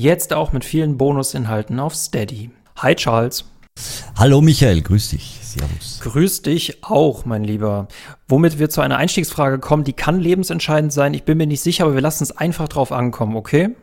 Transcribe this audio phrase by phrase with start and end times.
[0.00, 2.48] Jetzt auch mit vielen Bonusinhalten auf Steady.
[2.78, 3.44] Hi Charles.
[4.16, 5.40] Hallo Michael, grüß dich.
[5.42, 6.00] Servus.
[6.00, 7.86] Grüß dich auch, mein Lieber.
[8.26, 11.12] Womit wir zu einer Einstiegsfrage kommen, die kann lebensentscheidend sein.
[11.12, 13.76] Ich bin mir nicht sicher, aber wir lassen es einfach drauf ankommen, okay?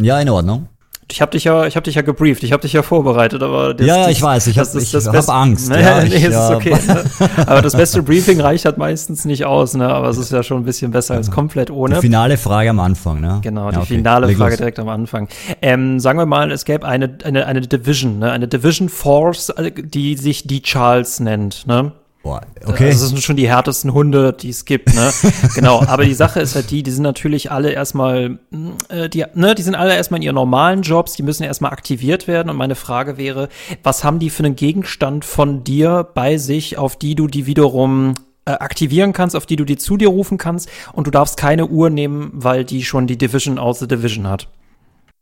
[0.00, 0.70] Ja, in Ordnung.
[1.12, 3.74] Ich habe dich ja, ich habe dich ja gebrieft, ich habe dich ja vorbereitet, aber
[3.74, 5.70] das, ja, ja, ich weiß, ich habe hab Angst.
[5.70, 5.82] Ne?
[5.82, 6.54] Ja, nee, ich, ist ja.
[6.54, 6.76] okay.
[6.86, 7.04] Ne?
[7.46, 9.88] Aber das beste Briefing reicht halt meistens nicht aus, ne?
[9.88, 11.96] Aber es ist ja schon ein bisschen besser als komplett ohne.
[11.96, 13.40] Die finale Frage am Anfang, ne?
[13.42, 13.94] Genau, die ja, okay.
[13.96, 14.58] finale Leg Frage los.
[14.58, 15.28] direkt am Anfang.
[15.62, 18.30] Ähm, sagen wir mal, es gäbe eine eine eine Division, ne?
[18.30, 21.92] Eine Division Force, äh, die sich die Charles nennt, ne?
[22.22, 22.90] Boah, okay.
[22.90, 25.10] Das sind schon die härtesten Hunde, die es gibt, ne?
[25.54, 25.82] genau.
[25.82, 28.38] Aber die Sache ist halt die, die sind natürlich alle erstmal,
[28.88, 32.28] äh, die, ne, die sind alle erstmal in ihren normalen Jobs, die müssen erstmal aktiviert
[32.28, 32.50] werden.
[32.50, 33.48] Und meine Frage wäre,
[33.82, 38.16] was haben die für einen Gegenstand von dir bei sich, auf die du die wiederum
[38.44, 41.68] äh, aktivieren kannst, auf die du die zu dir rufen kannst und du darfst keine
[41.68, 44.48] Uhr nehmen, weil die schon die Division aus der Division hat.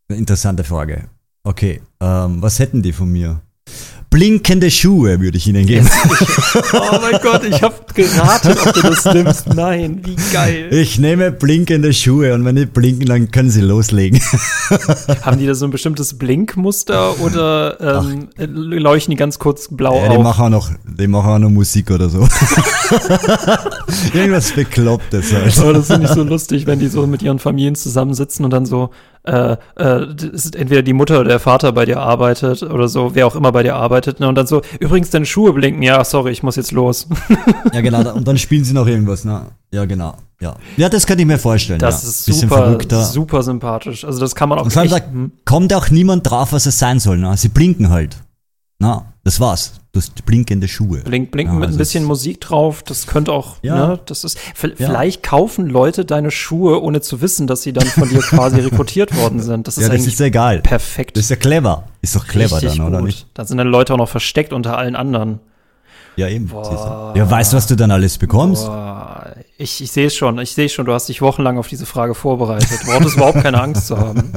[0.08, 1.10] Interessante Frage.
[1.44, 3.40] Okay, ähm, was hätten die von mir?
[4.10, 5.86] Blinkende Schuhe würde ich Ihnen geben.
[6.72, 9.54] oh mein Gott, ich habe geraten, ob du das nimmst.
[9.54, 10.68] Nein, wie geil.
[10.72, 14.18] Ich nehme blinkende Schuhe und wenn die blinken, dann können Sie loslegen.
[15.22, 20.08] Haben die da so ein bestimmtes Blinkmuster oder ähm, leuchten die ganz kurz blau ja,
[20.08, 20.16] auf?
[20.16, 22.20] Die machen auch noch, die machen auch noch Musik oder so.
[24.14, 25.58] Irgendwas Beklopptes halt.
[25.58, 28.64] Aber das finde ich so lustig, wenn die so mit ihren Familien zusammensitzen und dann
[28.64, 28.90] so,
[29.28, 30.06] äh, äh,
[30.56, 33.62] entweder die Mutter oder der Vater bei dir arbeitet oder so, wer auch immer bei
[33.62, 34.28] dir arbeitet, ne?
[34.28, 37.06] Und dann so, übrigens deine Schuhe blinken, ja, sorry, ich muss jetzt los.
[37.72, 39.42] ja, genau, und dann spielen sie noch irgendwas, ne?
[39.70, 40.14] Ja, genau.
[40.40, 40.56] Ja.
[40.76, 41.78] Ja, das könnte ich mir vorstellen.
[41.78, 42.08] Das ja.
[42.08, 43.04] ist Bisschen super, verrückter.
[43.04, 44.04] super sympathisch.
[44.04, 44.64] Also das kann man auch.
[44.64, 45.32] Und echt, sagt, hm.
[45.44, 47.36] kommt auch niemand drauf, was es sein soll, ne?
[47.36, 48.16] Sie blinken halt.
[48.78, 49.74] Na, das war's.
[49.92, 51.00] Du hast blinkende Schuhe.
[51.00, 52.82] Blink, blinken ja, mit ein bisschen Musik drauf.
[52.82, 53.88] Das könnte auch, ja.
[53.88, 55.30] ne, das ist, vielleicht ja.
[55.30, 59.40] kaufen Leute deine Schuhe, ohne zu wissen, dass sie dann von dir quasi rekrutiert worden
[59.40, 59.66] sind.
[59.66, 60.60] Das ist ja, das ist egal.
[60.62, 61.18] Perfekt.
[61.18, 61.84] Das ist ja clever.
[62.00, 63.06] Ist doch clever Richtig dann, oder gut.
[63.08, 63.26] nicht?
[63.34, 65.40] Da sind dann Leute auch noch versteckt unter allen anderen.
[66.18, 66.48] Ja, eben.
[66.48, 67.12] Boah.
[67.14, 68.66] Ja, weißt du, was du dann alles bekommst?
[68.66, 69.36] Boah.
[69.56, 72.16] Ich, ich sehe es schon, ich sehe schon, du hast dich wochenlang auf diese Frage
[72.16, 72.80] vorbereitet.
[72.82, 74.32] Du brauchst überhaupt keine Angst zu haben.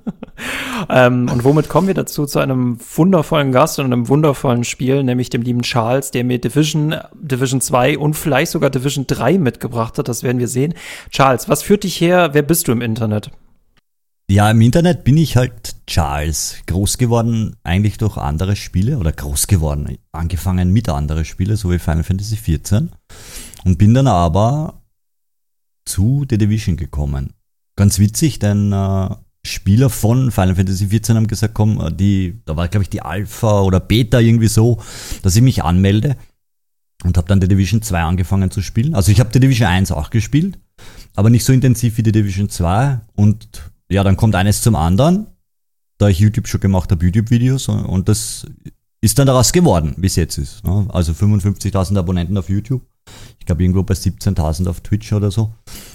[0.88, 5.30] ähm, und womit kommen wir dazu zu einem wundervollen Gast und einem wundervollen Spiel, nämlich
[5.30, 10.08] dem lieben Charles, der mir Division, Division 2 und vielleicht sogar Division 3 mitgebracht hat.
[10.08, 10.74] Das werden wir sehen.
[11.10, 12.30] Charles, was führt dich her?
[12.32, 13.30] Wer bist du im Internet?
[14.28, 16.56] Ja, im Internet bin ich halt Charles.
[16.66, 21.78] Groß geworden eigentlich durch andere Spiele oder groß geworden, angefangen mit anderen Spielen, so wie
[21.78, 22.88] Final Fantasy XIV.
[23.64, 24.82] Und bin dann aber
[25.84, 27.34] zu The Division gekommen.
[27.76, 29.10] Ganz witzig, denn äh,
[29.44, 33.02] Spieler von Final Fantasy XIV haben gesagt, komm, äh, die, da war glaube ich die
[33.02, 34.82] Alpha oder Beta irgendwie so,
[35.22, 36.16] dass ich mich anmelde
[37.04, 38.96] und habe dann The Division 2 angefangen zu spielen.
[38.96, 40.58] Also ich habe The Division 1 auch gespielt,
[41.14, 45.26] aber nicht so intensiv wie The Division 2 und ja, dann kommt eines zum anderen,
[45.98, 48.46] da ich YouTube schon gemacht habe, YouTube-Videos und das
[49.00, 50.64] ist dann daraus geworden, wie es jetzt ist.
[50.64, 50.86] Ne?
[50.90, 52.82] Also 55.000 Abonnenten auf YouTube.
[53.38, 55.54] Ich glaube irgendwo bei 17.000 auf Twitch oder so.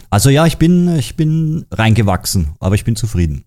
[0.10, 3.44] Also ja, ich bin, ich bin reingewachsen, aber ich bin zufrieden.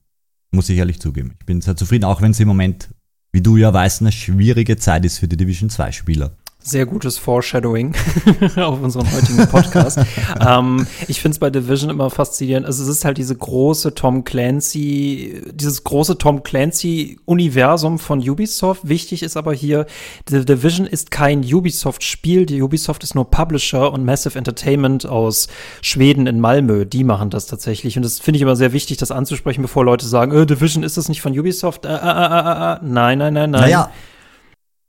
[0.52, 1.34] Muss ich ehrlich zugeben.
[1.40, 2.90] Ich bin sehr zufrieden, auch wenn es im Moment,
[3.32, 6.36] wie du ja weißt, eine schwierige Zeit ist für die Division 2 Spieler.
[6.66, 7.94] Sehr gutes Foreshadowing
[8.56, 9.98] auf unserem heutigen Podcast.
[10.40, 12.64] ähm, ich finde es bei Division immer faszinierend.
[12.64, 18.88] Also es ist halt diese große Tom Clancy, dieses große Tom Clancy-Universum von Ubisoft.
[18.88, 19.84] Wichtig ist aber hier,
[20.26, 22.46] The Division ist kein Ubisoft-Spiel.
[22.46, 25.48] Die Ubisoft ist nur Publisher und Massive Entertainment aus
[25.82, 26.86] Schweden in Malmö.
[26.86, 27.98] Die machen das tatsächlich.
[27.98, 30.96] Und das finde ich immer sehr wichtig, das anzusprechen, bevor Leute sagen, äh, Division ist
[30.96, 31.84] das nicht von Ubisoft?
[31.84, 33.50] Äh, äh, äh, äh, nein, nein, nein, nein.
[33.50, 33.90] Naja.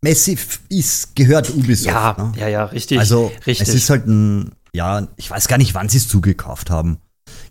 [0.06, 1.88] Massive ist, gehört Ubisoft.
[1.88, 2.32] Ja, ne?
[2.40, 3.00] ja, ja, richtig.
[3.00, 3.68] Also richtig.
[3.68, 7.00] es ist halt ein, ja, ich weiß gar nicht, wann sie es zugekauft haben.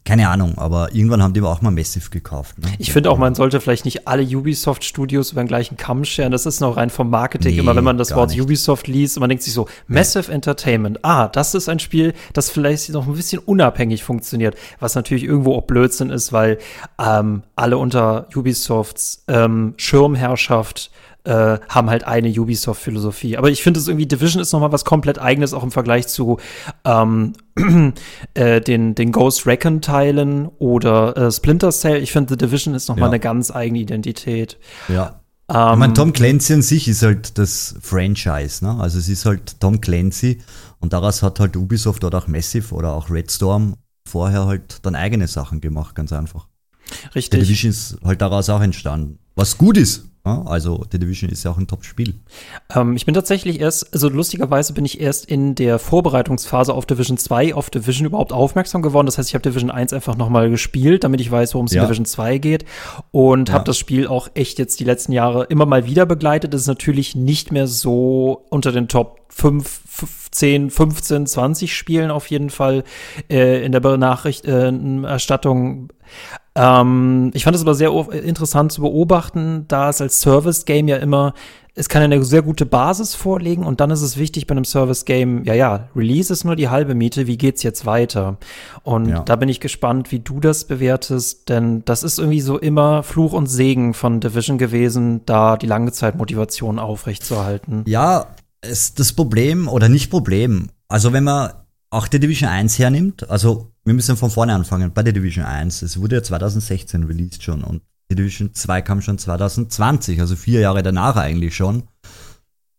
[0.04, 2.58] Keine Ahnung, aber irgendwann haben die aber auch mal Massive gekauft.
[2.58, 2.68] Ne?
[2.78, 6.30] Ich finde auch, man sollte vielleicht nicht alle Ubisoft-Studios über den gleichen Kamm scheren.
[6.30, 7.54] Das ist noch rein vom Marketing.
[7.54, 8.40] Nee, Immer wenn man das Wort nicht.
[8.40, 10.34] Ubisoft liest man denkt sich so, Massive nee.
[10.34, 10.98] Entertainment.
[11.02, 14.56] Ah, das ist ein Spiel, das vielleicht noch ein bisschen unabhängig funktioniert.
[14.78, 16.58] Was natürlich irgendwo auch Blödsinn ist, weil
[17.02, 20.90] ähm, alle unter Ubisofts ähm, Schirmherrschaft
[21.24, 23.36] äh, haben halt eine Ubisoft-Philosophie.
[23.36, 26.38] Aber ich finde es irgendwie, Division ist nochmal was komplett eigenes, auch im Vergleich zu
[26.84, 27.32] ähm,
[28.34, 32.02] äh, den, den Ghost Recon-Teilen oder äh, Splinter Cell.
[32.02, 33.12] Ich finde, The Division ist nochmal ja.
[33.12, 34.58] eine ganz eigene Identität.
[34.88, 35.20] Ja.
[35.48, 38.76] Ähm, ich meine, Tom Clancy an sich ist halt das Franchise, ne?
[38.78, 40.40] Also es ist halt Tom Clancy
[40.80, 43.74] und daraus hat halt Ubisoft oder auch Massive oder auch Red Storm
[44.06, 46.48] vorher halt dann eigene Sachen gemacht, ganz einfach.
[47.14, 47.40] Richtig.
[47.40, 49.18] The Division ist halt daraus auch entstanden.
[49.34, 52.14] Was gut ist, also The Division ist ja auch ein Top-Spiel.
[52.74, 57.18] Ähm, ich bin tatsächlich erst, also lustigerweise bin ich erst in der Vorbereitungsphase auf Division
[57.18, 59.04] 2 auf Division überhaupt aufmerksam geworden.
[59.04, 61.82] Das heißt, ich habe Division 1 einfach nochmal gespielt, damit ich weiß, worum es ja.
[61.82, 62.64] in Division 2 geht.
[63.10, 63.54] Und ja.
[63.54, 66.54] habe das Spiel auch echt jetzt die letzten Jahre immer mal wieder begleitet.
[66.54, 69.80] Es ist natürlich nicht mehr so unter den Top 5,
[70.30, 72.84] 10, 15, 20 Spielen auf jeden Fall
[73.30, 75.88] äh, in der Benachrichterstattung.
[76.54, 80.98] Äh, ähm, ich fand es aber sehr interessant zu beobachten, da es als Service-Game ja
[80.98, 81.34] immer,
[81.74, 85.44] es kann eine sehr gute Basis vorlegen und dann ist es wichtig bei einem Service-Game,
[85.44, 88.36] ja, ja, Release ist nur die halbe Miete, wie geht's jetzt weiter?
[88.84, 89.20] Und ja.
[89.20, 93.32] da bin ich gespannt, wie du das bewertest, denn das ist irgendwie so immer Fluch
[93.32, 97.82] und Segen von Division gewesen, da die Langzeitmotivation aufrechtzuerhalten.
[97.86, 98.26] Ja,
[98.70, 100.70] ist das Problem oder nicht Problem.
[100.88, 101.52] Also wenn man
[101.90, 105.82] auch die Division 1 hernimmt, also wir müssen von vorne anfangen, bei der Division 1,
[105.82, 110.60] es wurde ja 2016 released schon und die Division 2 kam schon 2020, also vier
[110.60, 111.84] Jahre danach eigentlich schon.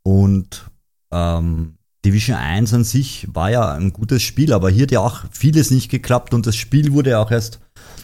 [0.03, 0.69] Und
[1.11, 5.23] ähm, Division 1 an sich war ja ein gutes Spiel, aber hier hat ja auch
[5.31, 7.59] vieles nicht geklappt und das Spiel wurde ja auch erst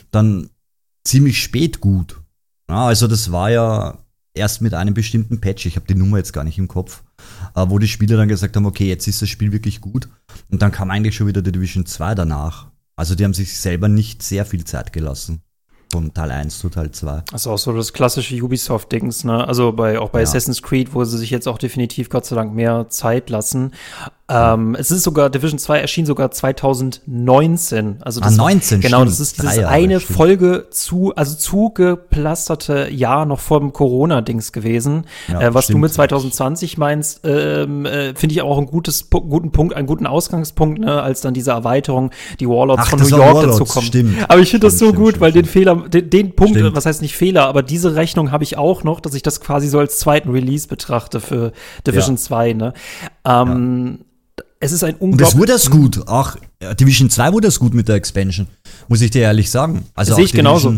[0.10, 0.50] dann
[1.04, 2.20] ziemlich spät gut.
[2.70, 4.00] Ja, also das war ja
[4.34, 7.04] erst mit einem bestimmten Patch, ich habe die Nummer jetzt gar nicht im Kopf,
[7.56, 10.10] äh, wo die Spieler dann gesagt haben, okay, jetzt ist das Spiel wirklich gut.
[10.50, 12.68] Und dann kam eigentlich schon wieder die Division 2 danach.
[12.96, 15.42] Also die haben sich selber nicht sehr viel Zeit gelassen.
[15.92, 17.24] Von Teil 1 zu Teil 2.
[17.32, 19.46] Das ist auch so das klassische Ubisoft-Dings, ne?
[19.46, 20.24] Also bei, auch bei ja.
[20.24, 23.74] Assassin's Creed, wo sie sich jetzt auch definitiv Gott sei Dank mehr Zeit lassen.
[24.32, 27.98] Ähm, es ist sogar, Division 2 erschien sogar 2019.
[28.02, 29.12] Also das ah, 19, Genau, stimmt.
[29.12, 30.18] das ist dieses Jahre, eine stimmt.
[30.18, 35.06] Folge zu, also zugeplasterte Jahr noch vor dem Corona-Dings gewesen.
[35.28, 35.76] Ja, äh, was stimmt.
[35.76, 40.08] du mit 2020 meinst, ähm, äh, finde ich auch ein gutes, guten Punkt, einen guten
[40.08, 43.86] Ausgangspunkt, ne, als dann diese Erweiterung, die Warlords Ach, von New York Warlords, dazu kommen.
[43.86, 44.30] Stimmt.
[44.30, 47.18] Aber ich finde das so gut, weil den Fehler, den, den Punkt, was heißt nicht
[47.18, 50.30] Fehler, aber diese Rechnung habe ich auch noch, dass ich das quasi so als zweiten
[50.30, 51.52] Release betrachte für
[51.86, 52.22] Division ja.
[52.22, 52.74] 2, ne.
[53.26, 54.06] Ähm, ja
[54.62, 55.28] es ist ein unglaublich.
[55.28, 56.08] Und es wurde das gut.
[56.08, 56.38] Auch
[56.80, 58.48] Division 2 wurde das gut mit der Expansion.
[58.88, 59.86] Muss ich dir ehrlich sagen.
[59.96, 60.78] Also Sehe ich genauso.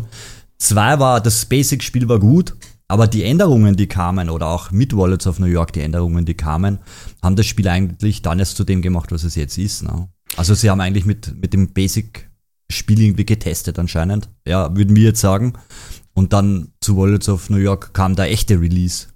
[0.57, 2.55] 2 war, das Basic-Spiel war gut.
[2.87, 6.35] Aber die Änderungen, die kamen, oder auch mit Wallets of New York, die Änderungen, die
[6.35, 6.79] kamen,
[7.21, 9.83] haben das Spiel eigentlich dann erst zu dem gemacht, was es jetzt ist.
[9.83, 10.09] Ne?
[10.37, 14.29] Also sie haben eigentlich mit, mit dem Basic-Spiel irgendwie getestet anscheinend.
[14.47, 15.53] Ja, würden wir jetzt sagen.
[16.13, 19.07] Und dann zu Wallets of New York kam der echte Release.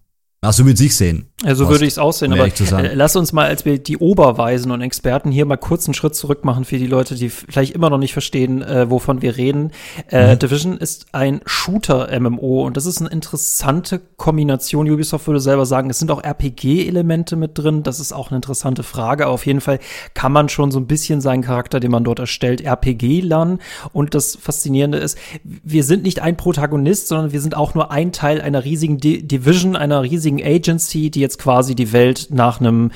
[0.47, 1.25] Ach, so würde ich sehen.
[1.43, 2.31] Ja, so würde ich es aussehen.
[2.31, 5.85] Um aber äh, lass uns mal, als wir die Oberweisen und Experten hier mal kurz
[5.85, 9.21] einen Schritt zurück machen für die Leute, die vielleicht immer noch nicht verstehen, äh, wovon
[9.21, 9.71] wir reden.
[10.09, 10.39] Äh, mhm.
[10.39, 14.89] Division ist ein Shooter-MMO und das ist eine interessante Kombination.
[14.89, 17.83] Ubisoft würde selber sagen, es sind auch RPG-Elemente mit drin.
[17.83, 19.25] Das ist auch eine interessante Frage.
[19.25, 19.79] Aber auf jeden Fall
[20.13, 23.59] kann man schon so ein bisschen seinen Charakter, den man dort erstellt, RPG lernen.
[23.91, 28.11] Und das Faszinierende ist, wir sind nicht ein Protagonist, sondern wir sind auch nur ein
[28.13, 32.59] Teil einer riesigen D Division, einer riesigen riesigen Agency, die jetzt quasi die Welt nach
[32.59, 32.91] einem,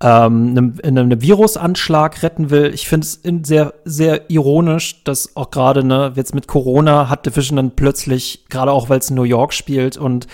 [0.00, 2.72] ähm, einem, einem Virusanschlag retten will.
[2.74, 7.56] Ich finde es sehr, sehr ironisch, dass auch gerade ne, jetzt mit Corona hat Division
[7.56, 10.26] dann plötzlich, gerade auch weil es in New York spielt und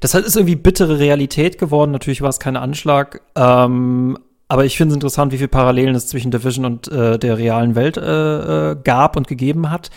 [0.00, 1.92] das ist irgendwie bittere Realität geworden.
[1.92, 4.18] Natürlich war es kein Anschlag, ähm,
[4.48, 7.74] aber ich finde es interessant, wie viele Parallelen es zwischen Division und äh, der realen
[7.74, 9.90] Welt äh, äh, gab und gegeben hat.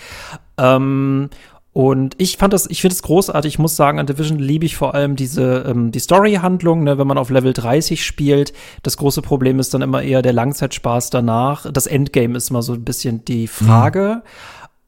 [0.58, 1.30] Ähm,
[1.76, 3.56] und ich fand das, ich finde es großartig.
[3.56, 7.06] Ich muss sagen, an Division liebe ich vor allem diese, ähm, die Story-Handlung, ne, wenn
[7.06, 8.54] man auf Level 30 spielt.
[8.82, 11.70] Das große Problem ist dann immer eher der Langzeitspaß danach.
[11.70, 14.22] Das Endgame ist mal so ein bisschen die Frage.
[14.24, 14.30] Mhm.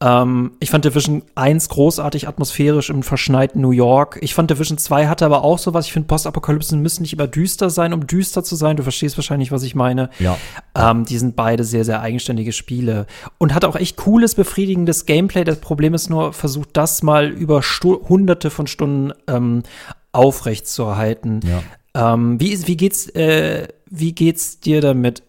[0.00, 4.18] Ähm, ich fand Division 1 großartig atmosphärisch im verschneiten New York.
[4.22, 5.86] Ich fand Division 2 hatte aber auch sowas.
[5.86, 8.76] Ich finde, Postapokalypsen müssen nicht immer düster sein, um düster zu sein.
[8.76, 10.10] Du verstehst wahrscheinlich, was ich meine.
[10.20, 10.38] Ja.
[10.76, 13.06] Ähm, die sind beide sehr, sehr eigenständige Spiele.
[13.38, 15.42] Und hat auch echt cooles, befriedigendes Gameplay.
[15.42, 19.64] Das Problem ist nur, versucht das mal über Stu hunderte von Stunden ähm,
[20.12, 21.40] aufrecht zu erhalten.
[21.44, 22.14] Ja.
[22.14, 25.24] Ähm, wie, wie, geht's, äh, wie geht's dir damit?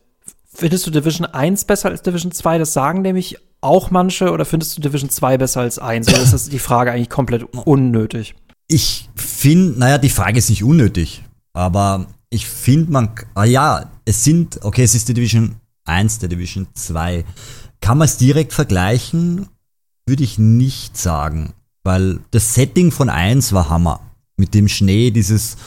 [0.54, 2.60] Findest du Division 1 besser als Division 2?
[2.60, 6.08] Das sagen nämlich auch manche oder findest du Division 2 besser als 1?
[6.08, 8.36] Oder ist das die Frage eigentlich komplett unnötig?
[8.68, 11.24] Ich finde, naja, die Frage ist nicht unnötig,
[11.54, 16.30] aber ich finde, man, ah ja, es sind, okay, es ist die Division 1, der
[16.30, 17.26] Division 2.
[17.82, 19.48] Kann man es direkt vergleichen?
[20.06, 24.02] Würde ich nicht sagen, weil das Setting von 1 war Hammer.
[24.38, 25.58] Mit dem Schnee, dieses,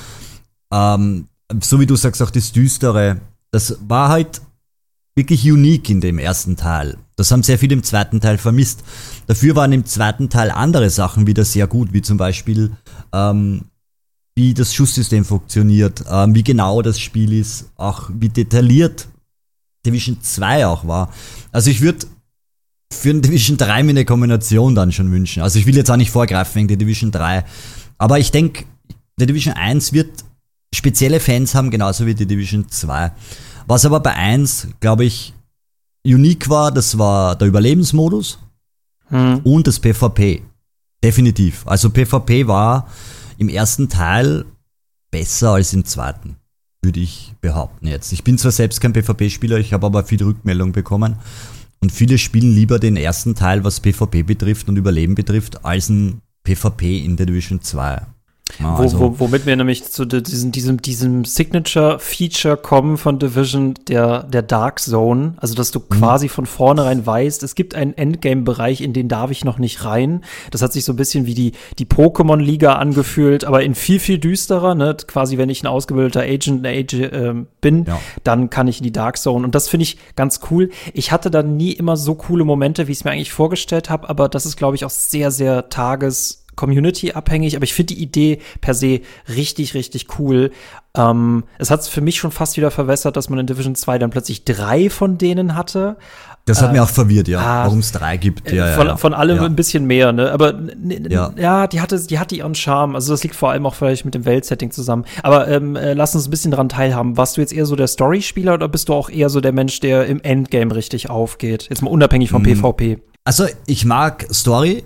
[0.72, 1.28] ähm,
[1.60, 3.20] so wie du sagst, auch das Düstere.
[3.50, 4.40] Das war halt
[5.14, 6.96] wirklich unique in dem ersten Teil.
[7.16, 8.84] Das haben sehr viele im zweiten Teil vermisst.
[9.26, 12.72] Dafür waren im zweiten Teil andere Sachen wieder sehr gut, wie zum Beispiel
[13.12, 13.62] ähm,
[14.34, 19.08] wie das Schusssystem funktioniert, ähm, wie genau das Spiel ist, auch wie detailliert
[19.84, 21.12] Division 2 auch war.
[21.50, 22.06] Also ich würde
[22.92, 25.42] für ein Division 3 mir eine Kombination dann schon wünschen.
[25.42, 27.44] Also ich will jetzt auch nicht vorgreifen wegen der Division 3.
[27.98, 28.64] Aber ich denke,
[29.18, 30.24] The Division 1 wird
[30.74, 33.12] spezielle Fans haben, genauso wie die Division 2.
[33.66, 35.34] Was aber bei 1, glaube ich,
[36.04, 38.38] unique war, das war der Überlebensmodus
[39.08, 39.40] hm.
[39.44, 40.42] und das PvP.
[41.02, 41.66] Definitiv.
[41.66, 42.88] Also PvP war
[43.38, 44.44] im ersten Teil
[45.10, 46.36] besser als im zweiten,
[46.82, 48.12] würde ich behaupten jetzt.
[48.12, 51.16] Ich bin zwar selbst kein PvP-Spieler, ich habe aber viel Rückmeldung bekommen.
[51.80, 56.22] Und viele spielen lieber den ersten Teil, was PvP betrifft und Überleben betrifft, als ein
[56.44, 58.02] PvP in der Division 2.
[58.60, 59.00] Ja, also.
[59.00, 64.80] wo, womit wir nämlich zu diesem, diesem, diesem Signature-Feature kommen von Division, der, der Dark
[64.80, 65.34] Zone.
[65.38, 65.94] Also, dass du mhm.
[65.94, 70.24] quasi von vornherein weißt, es gibt einen Endgame-Bereich, in den darf ich noch nicht rein.
[70.50, 74.18] Das hat sich so ein bisschen wie die, die Pokémon-Liga angefühlt, aber in viel, viel
[74.18, 74.74] düsterer.
[74.74, 74.96] Ne?
[75.06, 78.00] Quasi, wenn ich ein ausgebildeter Agent, Age, äh, bin, ja.
[78.24, 79.44] dann kann ich in die Dark Zone.
[79.44, 80.70] Und das finde ich ganz cool.
[80.92, 84.08] Ich hatte da nie immer so coole Momente, wie ich es mir eigentlich vorgestellt habe,
[84.08, 88.40] aber das ist, glaube ich, auch sehr, sehr tages- Community-abhängig, aber ich finde die Idee
[88.60, 90.50] per se richtig, richtig cool.
[90.94, 93.98] Ähm, es hat es für mich schon fast wieder verwässert, dass man in Division 2
[93.98, 95.96] dann plötzlich drei von denen hatte.
[96.44, 98.50] Das hat äh, mir auch verwirrt, ja, ah, warum es drei gibt.
[98.50, 99.44] Ja, von, ja, von allem ja.
[99.44, 100.32] ein bisschen mehr, ne?
[100.32, 100.54] Aber
[101.08, 101.32] ja.
[101.36, 102.96] ja, die hatte, die hatte ihren Charme.
[102.96, 105.04] Also das liegt vor allem auch vielleicht mit dem Weltsetting zusammen.
[105.22, 107.16] Aber ähm, äh, lass uns ein bisschen daran teilhaben.
[107.16, 109.78] Warst du jetzt eher so der Story-Spieler oder bist du auch eher so der Mensch,
[109.80, 111.68] der im Endgame richtig aufgeht?
[111.70, 112.60] Jetzt mal unabhängig vom mhm.
[112.60, 112.98] PvP.
[113.24, 114.84] Also ich mag Story,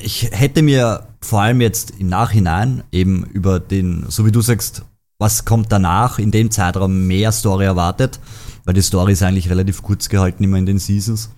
[0.00, 4.84] ich hätte mir vor allem jetzt im Nachhinein eben über den, so wie du sagst,
[5.18, 8.18] was kommt danach, in dem Zeitraum mehr Story erwartet,
[8.64, 11.30] weil die Story ist eigentlich relativ kurz gehalten immer in den Seasons.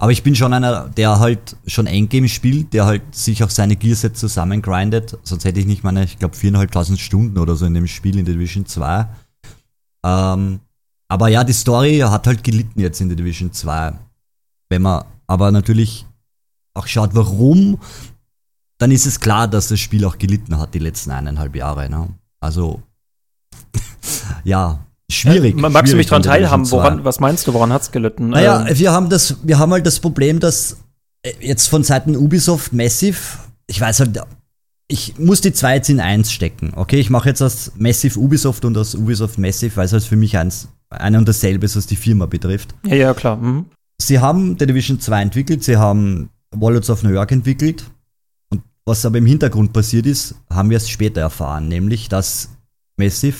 [0.00, 3.74] Aber ich bin schon einer, der halt schon Endgame spielt, der halt sich auch seine
[3.74, 5.18] Gearsets zusammengrindet.
[5.24, 8.24] Sonst hätte ich nicht meine, ich glaube, viereinhalbtausend Stunden oder so in dem Spiel in
[8.24, 9.08] Division 2.
[10.04, 10.60] Ähm,
[11.08, 13.94] aber ja, die Story hat halt gelitten jetzt in Division 2.
[14.68, 16.06] Wenn man aber natürlich
[16.78, 17.78] auch schaut, warum,
[18.78, 21.90] dann ist es klar, dass das Spiel auch gelitten hat die letzten eineinhalb Jahre.
[21.90, 22.08] Ne?
[22.40, 22.80] Also,
[24.44, 24.78] ja,
[25.10, 25.56] schwierig.
[25.56, 26.70] Äh, magst schwierig du mich daran teilhaben?
[26.70, 28.30] Woran, was meinst du, woran hat es gelitten?
[28.30, 28.78] Naja, ähm.
[28.78, 30.78] wir haben, das, wir haben halt das Problem, dass
[31.22, 33.18] äh, jetzt von Seiten Ubisoft Massive,
[33.66, 34.20] ich weiß halt,
[34.86, 36.72] ich muss die zwei jetzt in eins stecken.
[36.74, 40.16] Okay, ich mache jetzt das Massive Ubisoft und das Ubisoft Massive, weil es halt für
[40.16, 42.74] mich eins, eine und dasselbe ist, was die Firma betrifft.
[42.86, 43.36] Ja, ja, klar.
[43.36, 43.66] Mhm.
[44.00, 47.84] Sie haben The Division 2 entwickelt, sie haben Wallets of New York entwickelt.
[48.50, 52.50] Und was aber im Hintergrund passiert ist, haben wir es später erfahren, nämlich dass
[52.96, 53.36] Massive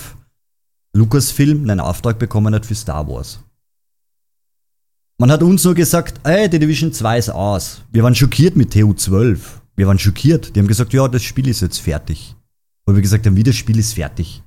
[0.93, 3.39] Lucasfilm einen Auftrag bekommen hat für Star Wars.
[5.19, 7.81] Man hat uns nur gesagt, ey, die Division 2 ist aus.
[7.91, 9.39] Wir waren schockiert mit TU12.
[9.75, 10.55] Wir waren schockiert.
[10.55, 12.35] Die haben gesagt, ja, das Spiel ist jetzt fertig.
[12.85, 14.41] Wo wir gesagt haben, wie das Spiel ist fertig.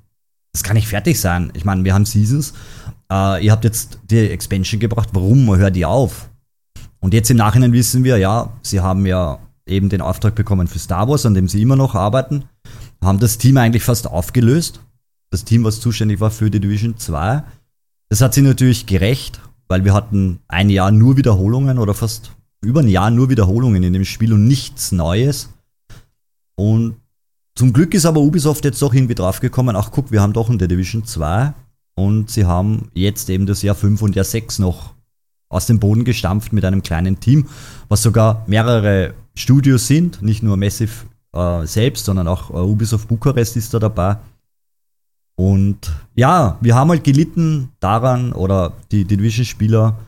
[0.53, 1.53] Das kann nicht fertig sein.
[1.55, 2.55] Ich meine, wir haben Seasons.
[3.11, 5.11] Äh, ihr habt jetzt die Expansion gebracht.
[5.13, 6.31] Warum hört ihr auf?
[7.03, 10.79] Und jetzt im Nachhinein wissen wir, ja, sie haben ja eben den Auftrag bekommen für
[10.79, 12.45] Star Wars, an dem sie immer noch arbeiten,
[13.03, 14.81] haben das Team eigentlich fast aufgelöst.
[15.31, 17.43] Das Team, was zuständig war für die Division 2.
[18.09, 22.31] Das hat sie natürlich gerecht, weil wir hatten ein Jahr nur Wiederholungen oder fast
[22.61, 25.49] über ein Jahr nur Wiederholungen in dem Spiel und nichts Neues.
[26.55, 26.97] Und
[27.57, 30.59] zum Glück ist aber Ubisoft jetzt doch irgendwie draufgekommen, ach guck, wir haben doch in
[30.59, 31.53] der Division 2
[31.97, 34.95] und sie haben jetzt eben das Jahr 5 und Jahr 6 noch
[35.53, 37.47] aus dem Boden gestampft mit einem kleinen Team,
[37.89, 43.57] was sogar mehrere Studios sind, nicht nur Massive äh, selbst, sondern auch äh, Ubisoft Bukarest
[43.57, 44.17] ist da dabei.
[45.37, 49.99] Und ja, wir haben halt gelitten daran, oder die, die Division-Spieler,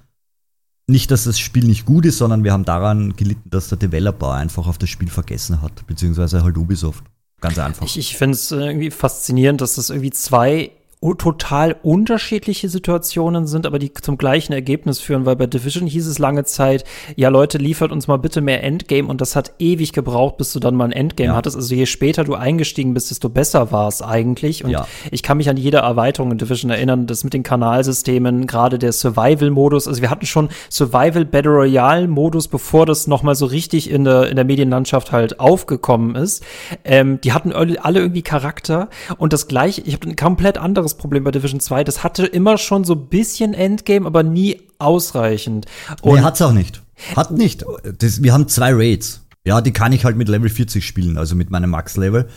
[0.86, 4.32] nicht, dass das Spiel nicht gut ist, sondern wir haben daran gelitten, dass der Developer
[4.32, 7.04] einfach auf das Spiel vergessen hat, beziehungsweise halt Ubisoft.
[7.40, 7.84] Ganz einfach.
[7.84, 10.70] Ich, ich finde es irgendwie faszinierend, dass das irgendwie zwei
[11.00, 16.18] total unterschiedliche Situationen sind, aber die zum gleichen Ergebnis führen, weil bei Division hieß es
[16.18, 16.84] lange Zeit,
[17.16, 20.60] ja Leute, liefert uns mal bitte mehr Endgame und das hat ewig gebraucht, bis du
[20.60, 21.36] dann mal ein Endgame ja.
[21.36, 21.56] hattest.
[21.56, 24.64] Also je später du eingestiegen bist, desto besser war es eigentlich.
[24.64, 24.86] Und ja.
[25.10, 28.92] ich kann mich an jede Erweiterung in Division erinnern, das mit den Kanalsystemen, gerade der
[28.92, 29.86] Survival-Modus.
[29.86, 34.36] Also wir hatten schon Survival Battle Royale-Modus, bevor das nochmal so richtig in der, in
[34.36, 36.42] der Medienlandschaft halt aufgekommen ist.
[36.84, 41.24] Ähm, die hatten alle irgendwie Charakter und das gleiche, ich habe ein komplett anderes Problem
[41.24, 41.84] bei Division 2.
[41.84, 45.66] Das hatte immer schon so ein bisschen Endgame, aber nie ausreichend.
[46.02, 46.82] Und nee, hat's auch nicht.
[47.16, 47.64] Hat nicht.
[47.98, 49.22] Das, wir haben zwei Raids.
[49.44, 52.28] Ja, die kann ich halt mit Level 40 spielen, also mit meinem Max-Level.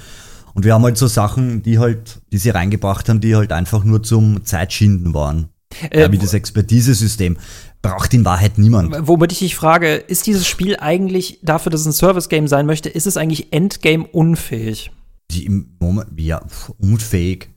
[0.53, 3.83] Und wir haben halt so Sachen, die halt, die sie reingebracht haben, die halt einfach
[3.83, 5.49] nur zum Zeitschinden waren.
[5.91, 7.37] Äh, ja, wie das Expertise-System.
[7.81, 8.95] Braucht in Wahrheit niemand.
[9.07, 12.89] Womit ich dich frage, ist dieses Spiel eigentlich, dafür, dass es ein Service-Game sein möchte,
[12.89, 14.91] ist es eigentlich Endgame unfähig?
[15.31, 16.41] Die im Moment, ja,
[16.79, 17.49] unfähig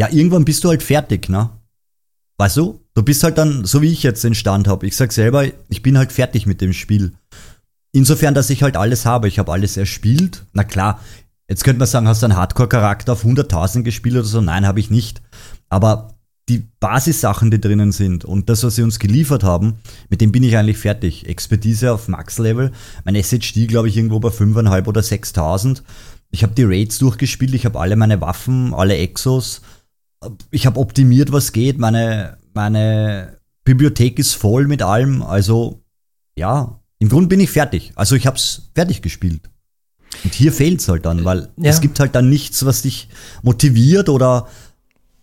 [0.00, 1.50] ja, irgendwann bist du halt fertig, ne?
[2.38, 2.80] Weißt du?
[2.94, 4.86] Du bist halt dann, so wie ich jetzt den Stand habe.
[4.86, 7.12] Ich sag selber, ich bin halt fertig mit dem Spiel.
[7.92, 9.28] Insofern, dass ich halt alles habe.
[9.28, 10.46] Ich habe alles erspielt.
[10.52, 11.00] Na klar,
[11.50, 14.40] Jetzt könnte man sagen, hast du einen Hardcore-Charakter auf 100.000 gespielt oder so?
[14.40, 15.20] Nein, habe ich nicht.
[15.68, 16.14] Aber
[16.48, 20.44] die Basissachen, die drinnen sind und das, was sie uns geliefert haben, mit dem bin
[20.44, 21.28] ich eigentlich fertig.
[21.28, 22.70] Expertise auf Max-Level.
[23.04, 25.82] Mein SHD, glaube ich, irgendwo bei 5.500 oder 6.000.
[26.30, 29.60] Ich habe die Raids durchgespielt, ich habe alle meine Waffen, alle Exos.
[30.50, 31.78] Ich habe optimiert, was geht.
[31.78, 35.22] Meine, meine Bibliothek ist voll mit allem.
[35.22, 35.82] Also,
[36.36, 37.92] ja, im Grunde bin ich fertig.
[37.96, 39.48] Also, ich habe es fertig gespielt.
[40.24, 41.70] Und hier fehlt es halt dann, weil ja.
[41.70, 43.08] es gibt halt dann nichts, was dich
[43.42, 44.48] motiviert oder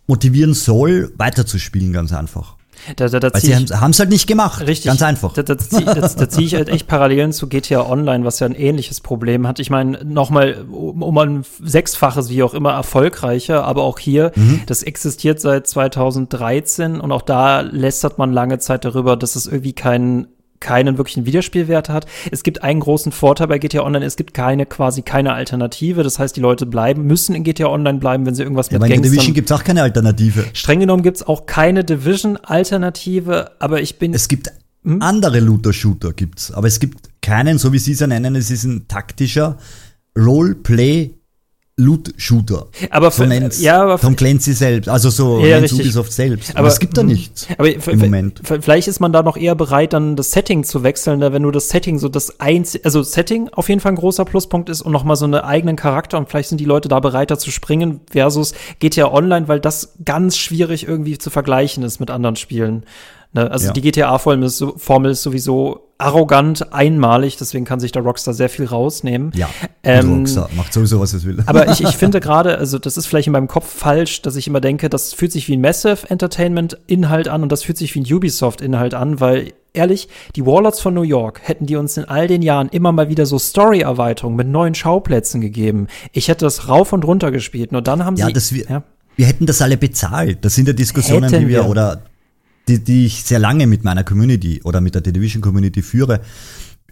[0.06, 2.57] motivieren soll, weiterzuspielen, ganz einfach.
[2.96, 4.66] Da, da, da Weil sie haben es halt nicht gemacht.
[4.66, 4.86] Richtig.
[4.86, 5.32] Ganz einfach.
[5.32, 8.54] Da, da, da, da ziehe ich halt echt Parallelen zu GTA Online, was ja ein
[8.54, 9.58] ähnliches Problem hat.
[9.58, 14.62] Ich meine, nochmal um, um ein Sechsfaches, wie auch immer, erfolgreicher, aber auch hier, mhm.
[14.66, 19.72] das existiert seit 2013 und auch da lästert man lange Zeit darüber, dass es irgendwie
[19.72, 20.28] keinen
[20.60, 22.06] keinen wirklichen Wiederspielwert hat.
[22.30, 26.02] Es gibt einen großen Vorteil bei GTA Online, es gibt keine quasi keine Alternative.
[26.02, 28.88] Das heißt, die Leute bleiben, müssen in GTA Online bleiben, wenn sie irgendwas ja, mit
[28.88, 29.12] Gangstern...
[29.12, 30.44] Division gibt es auch keine Alternative.
[30.52, 34.14] Streng genommen gibt es auch keine Division-Alternative, aber ich bin...
[34.14, 34.50] Es gibt
[34.84, 35.02] hm?
[35.02, 38.64] andere Looter-Shooter, gibt's, aber es gibt keinen, so wie Sie es ja nennen, es ist
[38.64, 39.58] ein taktischer
[40.16, 41.17] Roleplay
[41.78, 42.66] Loot-Shooter.
[42.90, 46.50] Aber so nennt's ja, aber Tom Clancy selbst, also so ja, Ubisoft selbst.
[46.50, 47.08] Aber, aber, es gibt da hm.
[47.08, 48.40] nichts aber im Moment.
[48.42, 51.68] Vielleicht ist man da noch eher bereit, dann das Setting zu wechseln, wenn du das
[51.68, 55.16] Setting so das einzige, also Setting auf jeden Fall ein großer Pluspunkt ist und nochmal
[55.16, 59.12] so einen eigenen Charakter und vielleicht sind die Leute da bereiter zu springen versus GTA
[59.12, 62.82] Online, weil das ganz schwierig irgendwie zu vergleichen ist mit anderen Spielen.
[63.32, 63.50] Ne?
[63.50, 63.72] Also ja.
[63.72, 68.66] die GTA-Formel ist, Formel ist sowieso arrogant, einmalig, deswegen kann sich der Rockstar sehr viel
[68.66, 69.32] rausnehmen.
[69.34, 69.50] Ja,
[69.82, 71.42] ähm, Rockstar macht sowieso, was es will.
[71.46, 74.46] Aber ich, ich finde gerade, also das ist vielleicht in meinem Kopf falsch, dass ich
[74.46, 78.00] immer denke, das fühlt sich wie ein Massive Entertainment-Inhalt an und das fühlt sich wie
[78.00, 82.28] ein Ubisoft-Inhalt an, weil ehrlich, die Warlords von New York hätten die uns in all
[82.28, 85.88] den Jahren immer mal wieder so Story-Erweiterungen mit neuen Schauplätzen gegeben.
[86.12, 88.32] Ich hätte das rauf und runter gespielt, nur dann haben ja, sie.
[88.32, 88.82] Das wir, ja,
[89.16, 90.44] wir hätten das alle bezahlt.
[90.44, 92.02] Das sind ja Diskussionen, hätten die wir, wir, oder
[92.68, 96.20] die, die ich sehr lange mit meiner Community oder mit der Division Community führe,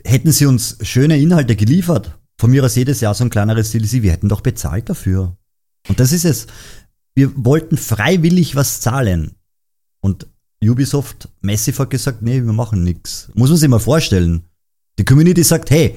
[0.04, 4.02] hätten sie uns schöne Inhalte geliefert, von mir aus jedes Jahr so ein kleineres DLC,
[4.02, 5.36] wir hätten doch bezahlt dafür.
[5.88, 6.46] Und das ist es.
[7.14, 9.32] Wir wollten freiwillig was zahlen.
[10.00, 10.26] Und
[10.62, 13.30] Ubisoft, Massive hat gesagt, nee, wir machen nichts.
[13.34, 14.44] Muss man sich mal vorstellen.
[14.98, 15.96] Die Community sagt, hey,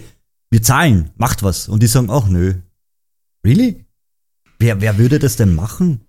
[0.49, 1.67] wir zahlen, macht was.
[1.67, 2.55] Und die sagen, ach nö.
[3.45, 3.85] Really?
[4.59, 6.01] Wer, wer würde das denn machen?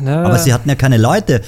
[0.00, 0.24] Na.
[0.24, 1.42] Aber sie hatten ja keine Leute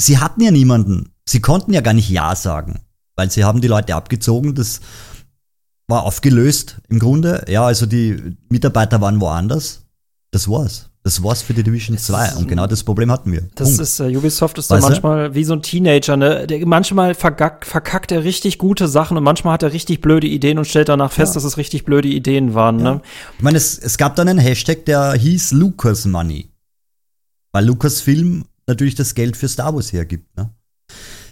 [0.00, 1.12] sie hatten ja niemanden.
[1.26, 2.80] Sie konnten ja gar nicht Ja sagen,
[3.16, 4.54] weil sie haben die Leute abgezogen.
[4.54, 4.80] Das
[5.86, 7.44] war aufgelöst im Grunde.
[7.48, 9.82] Ja, also die Mitarbeiter waren woanders.
[10.30, 10.90] Das war's.
[11.02, 13.48] Das war's für die Division 2 und genau das Problem hatten wir.
[13.54, 13.80] Das Punkt.
[13.80, 16.46] ist, uh, Ubisoft ist da manchmal wie so ein Teenager, ne?
[16.46, 20.58] Der, manchmal vergack, verkackt er richtig gute Sachen und manchmal hat er richtig blöde Ideen
[20.58, 21.34] und stellt danach fest, ja.
[21.36, 22.94] dass es richtig blöde Ideen waren, ja.
[22.94, 23.00] ne?
[23.38, 26.50] Ich meine, es, es gab dann einen Hashtag, der hieß Lucas Money.
[27.52, 30.36] Weil Lucasfilm natürlich das Geld für Star Wars hergibt.
[30.36, 30.50] Ne?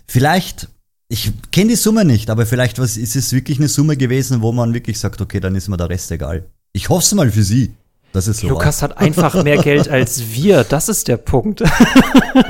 [0.07, 0.68] Vielleicht,
[1.09, 4.53] ich kenne die Summe nicht, aber vielleicht was, ist es wirklich eine Summe gewesen, wo
[4.53, 6.46] man wirklich sagt, okay, dann ist mir der Rest egal.
[6.72, 7.74] Ich hoffe es mal für sie.
[8.12, 8.49] Das ist so.
[8.49, 10.64] Lukas hat einfach mehr Geld als wir.
[10.64, 11.62] Das ist der Punkt.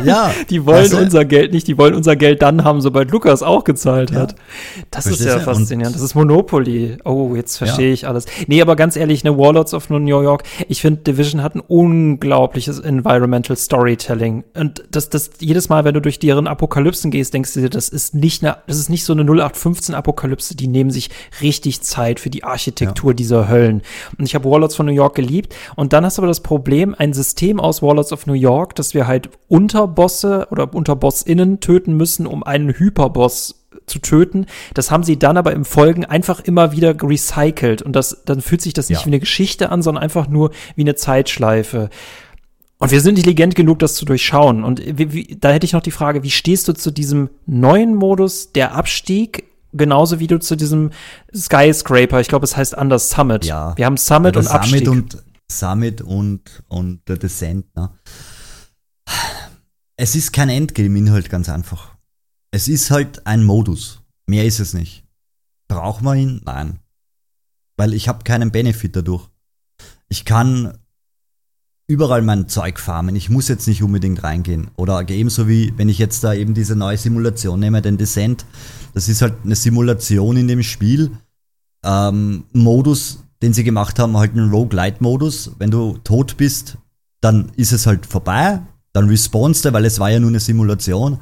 [0.05, 0.33] Ja.
[0.51, 1.67] die wollen unser Geld nicht.
[1.67, 4.33] Die wollen unser Geld dann haben, sobald Lukas auch gezahlt hat.
[4.33, 4.39] Ja.
[4.91, 5.97] Das Verstehst ist ja faszinierend.
[5.97, 6.99] Das ist Monopoly.
[7.05, 7.95] Oh, jetzt verstehe ja.
[7.95, 8.27] ich alles.
[8.47, 10.45] Nee, aber ganz ehrlich, ne Warlords of New York.
[10.69, 14.45] Ich finde, Division hat ein unglaubliches Environmental Storytelling.
[14.55, 17.89] Und das, das, jedes Mal, wenn du durch deren Apokalypsen gehst, denkst du dir, das
[17.89, 20.57] ist nicht eine, das ist nicht so eine 0815 Apokalypse.
[20.57, 21.11] Die nehmen sich
[21.43, 23.15] richtig Zeit für die Architektur ja.
[23.15, 23.83] dieser Höllen.
[24.19, 26.95] Und ich habe Warlords von New York geliebt und dann hast du aber das Problem,
[26.97, 32.27] ein System aus Warlords of New York, dass wir halt Unterbosse oder Unterbossinnen töten müssen,
[32.27, 34.47] um einen Hyperboss zu töten.
[34.75, 37.83] Das haben sie dann aber im Folgen einfach immer wieder recycelt.
[37.83, 39.07] Und das, dann fühlt sich das nicht ja.
[39.07, 41.91] wie eine Geschichte an, sondern einfach nur wie eine Zeitschleife.
[42.79, 44.63] Und wir sind intelligent genug, das zu durchschauen.
[44.63, 47.95] Und wie, wie, da hätte ich noch die Frage, wie stehst du zu diesem neuen
[47.95, 50.91] Modus, der Abstieg genauso wie du zu diesem
[51.35, 53.45] Skyscraper, ich glaube, es heißt anders Summit.
[53.45, 53.77] Ja.
[53.77, 54.87] Wir haben Summit ja, und Abstieg.
[54.87, 57.75] Summit und Summit und, und der Descent.
[57.75, 57.91] Ne?
[59.97, 61.97] Es ist kein Endgame-Inhalt, ganz einfach.
[62.51, 64.01] Es ist halt ein Modus.
[64.27, 65.05] Mehr ist es nicht.
[65.69, 66.41] Braucht man ihn?
[66.45, 66.81] Nein.
[67.77, 69.29] Weil ich habe keinen Benefit dadurch.
[70.09, 70.79] Ich kann
[71.87, 73.17] überall mein Zeug farmen.
[73.17, 74.71] Ich muss jetzt nicht unbedingt reingehen.
[74.77, 78.45] Oder ebenso wie, wenn ich jetzt da eben diese neue Simulation nehme, den Descent.
[78.95, 81.11] Das ist halt eine Simulation in dem Spiel.
[81.85, 85.53] Ähm, Modus, den sie gemacht haben, halt einen Roguelite-Modus.
[85.59, 86.79] Wenn du tot bist,
[87.21, 88.61] dann ist es halt vorbei.
[88.93, 91.19] Dann respawnst du, weil es war ja nur eine Simulation.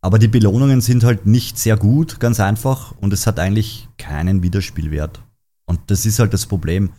[0.00, 2.94] Aber die Belohnungen sind halt nicht sehr gut, ganz einfach.
[3.00, 5.22] Und es hat eigentlich keinen Wiederspielwert.
[5.66, 6.90] Und das ist halt das Problem.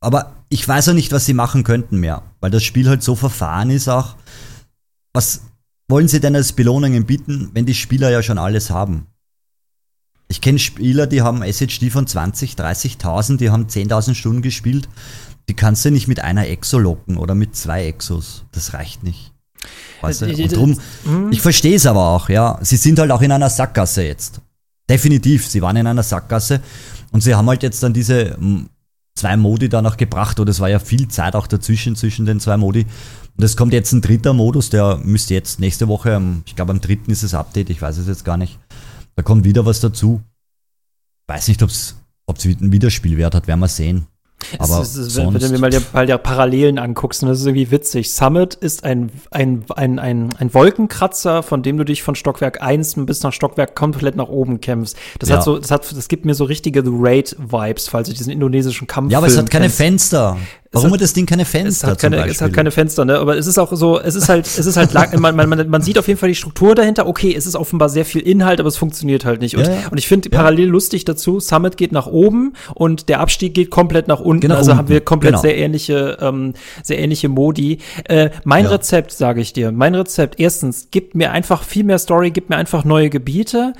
[0.00, 3.14] Aber ich weiß auch nicht, was sie machen könnten mehr, weil das Spiel halt so
[3.14, 4.16] verfahren ist auch.
[5.12, 5.42] Was
[5.88, 9.06] wollen sie denn als Belohnungen bieten, wenn die Spieler ja schon alles haben?
[10.32, 14.88] Ich kenne Spieler, die haben SHD von 20, 30.000, die haben 10.000 Stunden gespielt.
[15.46, 18.46] Die kannst du nicht mit einer Exo locken oder mit zwei Exos.
[18.50, 19.34] Das reicht nicht.
[20.00, 20.26] Weißt du?
[20.26, 21.32] Und drum, hm?
[21.32, 22.58] ich verstehe es aber auch, ja.
[22.62, 24.40] Sie sind halt auch in einer Sackgasse jetzt.
[24.88, 26.62] Definitiv, sie waren in einer Sackgasse
[27.10, 28.38] und sie haben halt jetzt dann diese
[29.14, 32.40] zwei Modi da noch gebracht oder es war ja viel Zeit auch dazwischen, zwischen den
[32.40, 32.86] zwei Modi.
[33.36, 36.80] Und es kommt jetzt ein dritter Modus, der müsste jetzt nächste Woche, ich glaube am
[36.80, 38.58] dritten ist das Update, ich weiß es jetzt gar nicht.
[39.16, 40.20] Da kommt wieder was dazu.
[41.26, 41.96] Weiß nicht, ob es
[42.44, 44.06] einen Wiederspielwert hat, werden wir sehen.
[44.58, 47.40] Aber es ist, wenn, wenn du mir mal die, mal die Parallelen anguckst, und das
[47.40, 48.12] ist irgendwie witzig.
[48.12, 52.96] Summit ist ein, ein, ein, ein, ein Wolkenkratzer, von dem du dich von Stockwerk 1
[53.06, 54.96] bis nach Stockwerk komplett nach oben kämpfst.
[55.18, 55.36] Das ja.
[55.36, 58.86] hat so, das hat, das gibt mir so richtige The Raid-Vibes, falls du diesen indonesischen
[58.86, 59.76] Kampf Ja, aber es hat keine kennst.
[59.76, 60.38] Fenster.
[60.72, 61.88] Warum hat, hat das Ding keine Fenster?
[61.88, 63.18] Es hat keine, es hat keine Fenster, ne?
[63.18, 65.82] Aber es ist auch so, es ist halt, es ist halt, man, man, man, man
[65.82, 67.06] sieht auf jeden Fall die Struktur dahinter.
[67.06, 69.56] Okay, es ist offenbar sehr viel Inhalt, aber es funktioniert halt nicht.
[69.56, 69.88] Und, ja, ja.
[69.90, 70.38] und ich finde ja.
[70.38, 74.40] parallel lustig dazu, Summit geht nach oben und der Abstieg geht komplett nach unten.
[74.40, 74.78] Genau, also unten.
[74.78, 75.42] haben wir komplett genau.
[75.42, 77.78] sehr ähnliche, ähm, sehr ähnliche Modi.
[78.04, 82.30] Äh, mein Rezept, sage ich dir, mein Rezept, erstens, gibt mir einfach viel mehr Story,
[82.30, 83.74] gibt mir einfach neue Gebiete.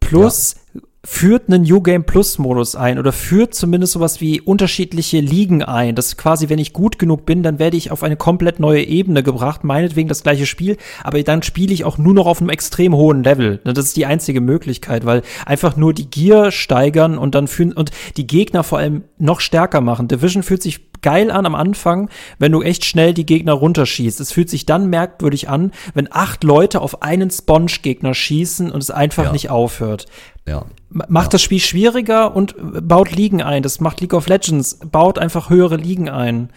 [0.00, 0.56] Plus
[1.04, 5.96] führt einen New Game Plus Modus ein oder führt zumindest sowas wie unterschiedliche Ligen ein.
[5.96, 8.84] Das ist quasi, wenn ich gut genug bin, dann werde ich auf eine komplett neue
[8.84, 12.50] Ebene gebracht, meinetwegen das gleiche Spiel, aber dann spiele ich auch nur noch auf einem
[12.50, 13.60] extrem hohen Level.
[13.64, 17.90] Das ist die einzige Möglichkeit, weil einfach nur die Gier steigern und dann fühlen und
[18.16, 20.06] die Gegner vor allem noch stärker machen.
[20.06, 24.20] Division fühlt sich geil an am Anfang, wenn du echt schnell die Gegner runterschießt.
[24.20, 28.90] Es fühlt sich dann merkwürdig an, wenn acht Leute auf einen Sponge-Gegner schießen und es
[28.90, 29.32] einfach ja.
[29.32, 30.06] nicht aufhört.
[30.46, 30.66] Ja.
[30.90, 31.30] Macht ja.
[31.30, 32.54] das Spiel schwieriger und
[32.86, 33.62] baut Ligen ein.
[33.62, 36.50] Das macht League of Legends, baut einfach höhere Ligen ein.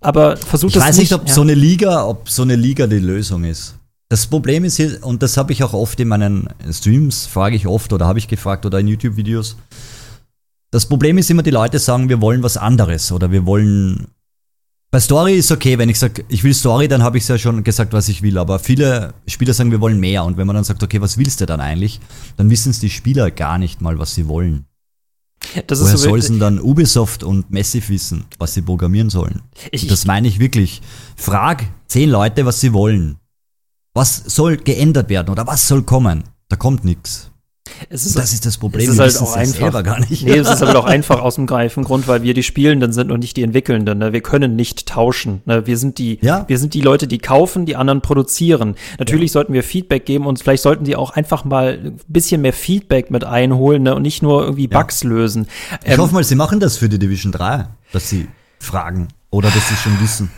[0.00, 0.82] Aber versucht das nicht.
[0.82, 1.34] Ich weiß nicht, ob ja.
[1.34, 3.74] so eine Liga, ob so eine Liga die Lösung ist.
[4.08, 7.66] Das Problem ist hier, und das habe ich auch oft in meinen Streams, frage ich
[7.66, 9.56] oft oder habe ich gefragt oder in YouTube-Videos.
[10.72, 14.08] Das Problem ist immer, die Leute sagen, wir wollen was anderes oder wir wollen
[14.90, 17.62] bei Story ist okay, wenn ich sage, ich will Story, dann habe ich ja schon
[17.62, 18.38] gesagt, was ich will.
[18.38, 20.24] Aber viele Spieler sagen, wir wollen mehr.
[20.24, 22.00] Und wenn man dann sagt, okay, was willst du dann eigentlich?
[22.36, 24.66] Dann wissen es die Spieler gar nicht mal, was sie wollen.
[25.68, 29.42] Das Woher so soll denn dann Ubisoft und Massive wissen, was sie programmieren sollen?
[29.70, 30.82] Ich, das meine ich wirklich.
[31.16, 33.16] Frag zehn Leute, was sie wollen.
[33.94, 36.24] Was soll geändert werden oder was soll kommen?
[36.48, 37.29] Da kommt nichts.
[37.88, 38.88] Es ist, das ist das Problem.
[38.88, 39.82] Es ist halt auch einfach.
[39.82, 40.24] Gar nicht.
[40.24, 43.10] Nee, es ist aber auch einfach aus dem greifen Grund, weil wir die Spielenden sind
[43.10, 43.98] und nicht die Entwickelnden.
[43.98, 44.12] Ne?
[44.12, 45.42] Wir können nicht tauschen.
[45.46, 45.66] Ne?
[45.66, 46.44] Wir sind die, ja?
[46.48, 48.74] wir sind die Leute, die kaufen, die anderen produzieren.
[48.98, 49.34] Natürlich ja.
[49.34, 53.10] sollten wir Feedback geben und vielleicht sollten die auch einfach mal ein bisschen mehr Feedback
[53.10, 53.94] mit einholen ne?
[53.94, 55.08] und nicht nur irgendwie Bugs ja.
[55.08, 55.46] lösen.
[55.84, 59.50] Ich ähm, hoffe mal, sie machen das für die Division 3, dass sie fragen oder
[59.50, 60.30] dass sie schon wissen.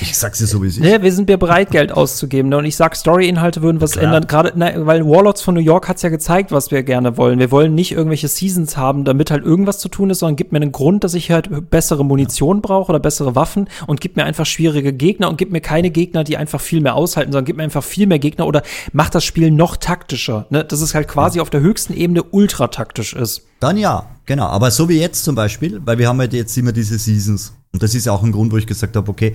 [0.00, 0.84] Ich sag's dir so, wie es ist.
[0.84, 2.50] Ja, wir sind ja bereit, Geld auszugeben.
[2.50, 2.58] Ne?
[2.58, 4.04] Und ich sag, Story-Inhalte würden was Klar.
[4.04, 4.26] ändern.
[4.26, 4.52] Gerade,
[4.86, 7.38] weil Warlords von New York hat's ja gezeigt, was wir gerne wollen.
[7.38, 10.60] Wir wollen nicht irgendwelche Seasons haben, damit halt irgendwas zu tun ist, sondern gib mir
[10.60, 12.60] einen Grund, dass ich halt bessere Munition ja.
[12.62, 16.24] brauche oder bessere Waffen und gib mir einfach schwierige Gegner und gib mir keine Gegner,
[16.24, 19.24] die einfach viel mehr aushalten, sondern gib mir einfach viel mehr Gegner oder mach das
[19.24, 20.46] Spiel noch taktischer.
[20.50, 20.64] Ne?
[20.64, 21.42] Dass es halt quasi ja.
[21.42, 23.42] auf der höchsten Ebene ultra taktisch ist.
[23.60, 24.46] Dann ja, genau.
[24.46, 27.54] Aber so wie jetzt zum Beispiel, weil wir haben halt jetzt immer diese Seasons.
[27.72, 29.34] Und das ist auch ein Grund, wo ich gesagt habe, okay,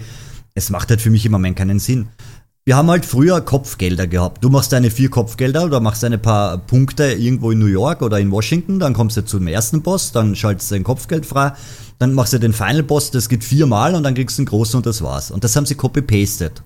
[0.53, 2.09] es macht halt für mich im Moment keinen Sinn.
[2.63, 4.43] Wir haben halt früher Kopfgelder gehabt.
[4.43, 8.19] Du machst deine vier Kopfgelder oder machst deine paar Punkte irgendwo in New York oder
[8.19, 11.53] in Washington, dann kommst du zum ersten Boss, dann schaltest du dein Kopfgeld frei,
[11.97, 14.77] dann machst du den Final Boss, das geht viermal und dann kriegst du einen großen
[14.77, 15.31] und das war's.
[15.31, 16.61] Und das haben sie copy-pasted.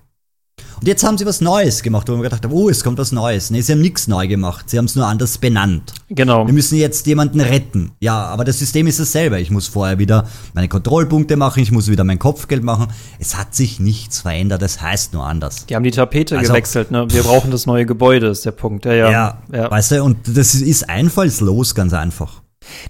[0.80, 3.12] Und jetzt haben sie was Neues gemacht, wo man gedacht hat, oh, es kommt was
[3.12, 3.50] Neues.
[3.50, 4.68] Nee, sie haben nichts neu gemacht.
[4.68, 5.94] Sie haben es nur anders benannt.
[6.08, 6.46] Genau.
[6.46, 7.92] Wir müssen jetzt jemanden retten.
[8.00, 9.40] Ja, aber das System ist dasselbe.
[9.40, 12.88] Ich muss vorher wieder meine Kontrollpunkte machen, ich muss wieder mein Kopfgeld machen.
[13.18, 15.66] Es hat sich nichts verändert, das heißt nur anders.
[15.66, 17.06] Die haben die Tapete also, gewechselt, ne?
[17.10, 18.84] Wir brauchen das neue Gebäude, ist der Punkt.
[18.84, 19.10] Ja, ja.
[19.10, 19.70] ja, ja.
[19.70, 22.42] Weißt du, und das ist einfallslos, ganz einfach.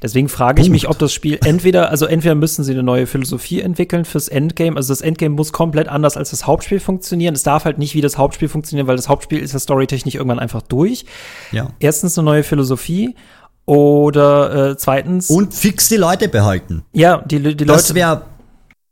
[0.02, 3.60] Deswegen frage ich mich, ob das Spiel entweder, also entweder müssen sie eine neue Philosophie
[3.60, 4.76] entwickeln fürs Endgame.
[4.76, 7.34] Also das Endgame muss komplett anders als das Hauptspiel funktionieren.
[7.34, 10.38] Es darf halt nicht wie das Hauptspiel funktionieren, weil das Hauptspiel ist ja storytechnisch irgendwann
[10.38, 11.04] einfach durch.
[11.52, 11.68] Ja.
[11.78, 13.14] Erstens eine neue Philosophie
[13.64, 15.28] oder äh, zweitens.
[15.30, 16.84] Und fix die Leute behalten.
[16.92, 17.66] Ja, die, die Leute.
[17.66, 18.22] Das wäre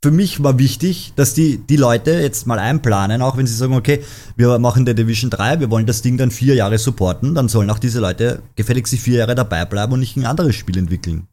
[0.04, 3.72] für mich war wichtig, dass die, die Leute jetzt mal einplanen, auch wenn sie sagen,
[3.72, 4.04] okay,
[4.36, 7.70] wir machen der Division 3, wir wollen das Ding dann vier Jahre supporten, dann sollen
[7.70, 11.26] auch diese Leute gefälligst die vier Jahre dabei bleiben und nicht ein anderes Spiel entwickeln.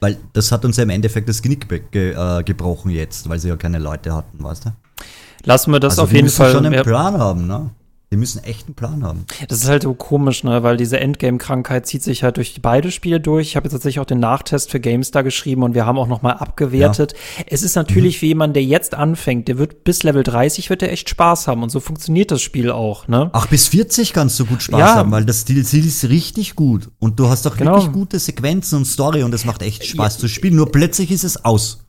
[0.00, 3.48] Weil das hat uns ja im Endeffekt das Genick ge äh, gebrochen jetzt, weil sie
[3.48, 4.70] ja keine Leute hatten, weißt du?
[5.44, 6.52] Lassen wir das also auf jeden Fall.
[6.52, 7.68] schon einen Plan haben, ne?
[8.12, 9.26] Die müssen echt einen Plan haben.
[9.48, 13.18] Das ist halt so komisch, ne, weil diese Endgame-Krankheit zieht sich halt durch beide Spiele
[13.18, 13.48] durch.
[13.48, 16.22] Ich habe jetzt tatsächlich auch den Nachtest für GameStar geschrieben und wir haben auch noch
[16.22, 17.14] mal abgewertet.
[17.38, 17.44] Ja.
[17.48, 18.22] Es ist natürlich mhm.
[18.22, 21.62] wie jemand, der jetzt anfängt, der wird bis Level 30 wird der echt Spaß haben
[21.62, 23.30] und so funktioniert das Spiel auch, ne?
[23.32, 24.94] Ach, bis 40 kannst du gut Spaß ja.
[24.94, 27.76] haben, weil das Ziel ist richtig gut und du hast auch genau.
[27.76, 30.20] wirklich gute Sequenzen und Story und es macht echt Spaß ja.
[30.20, 30.56] zu spielen.
[30.56, 31.80] Nur plötzlich ist es aus.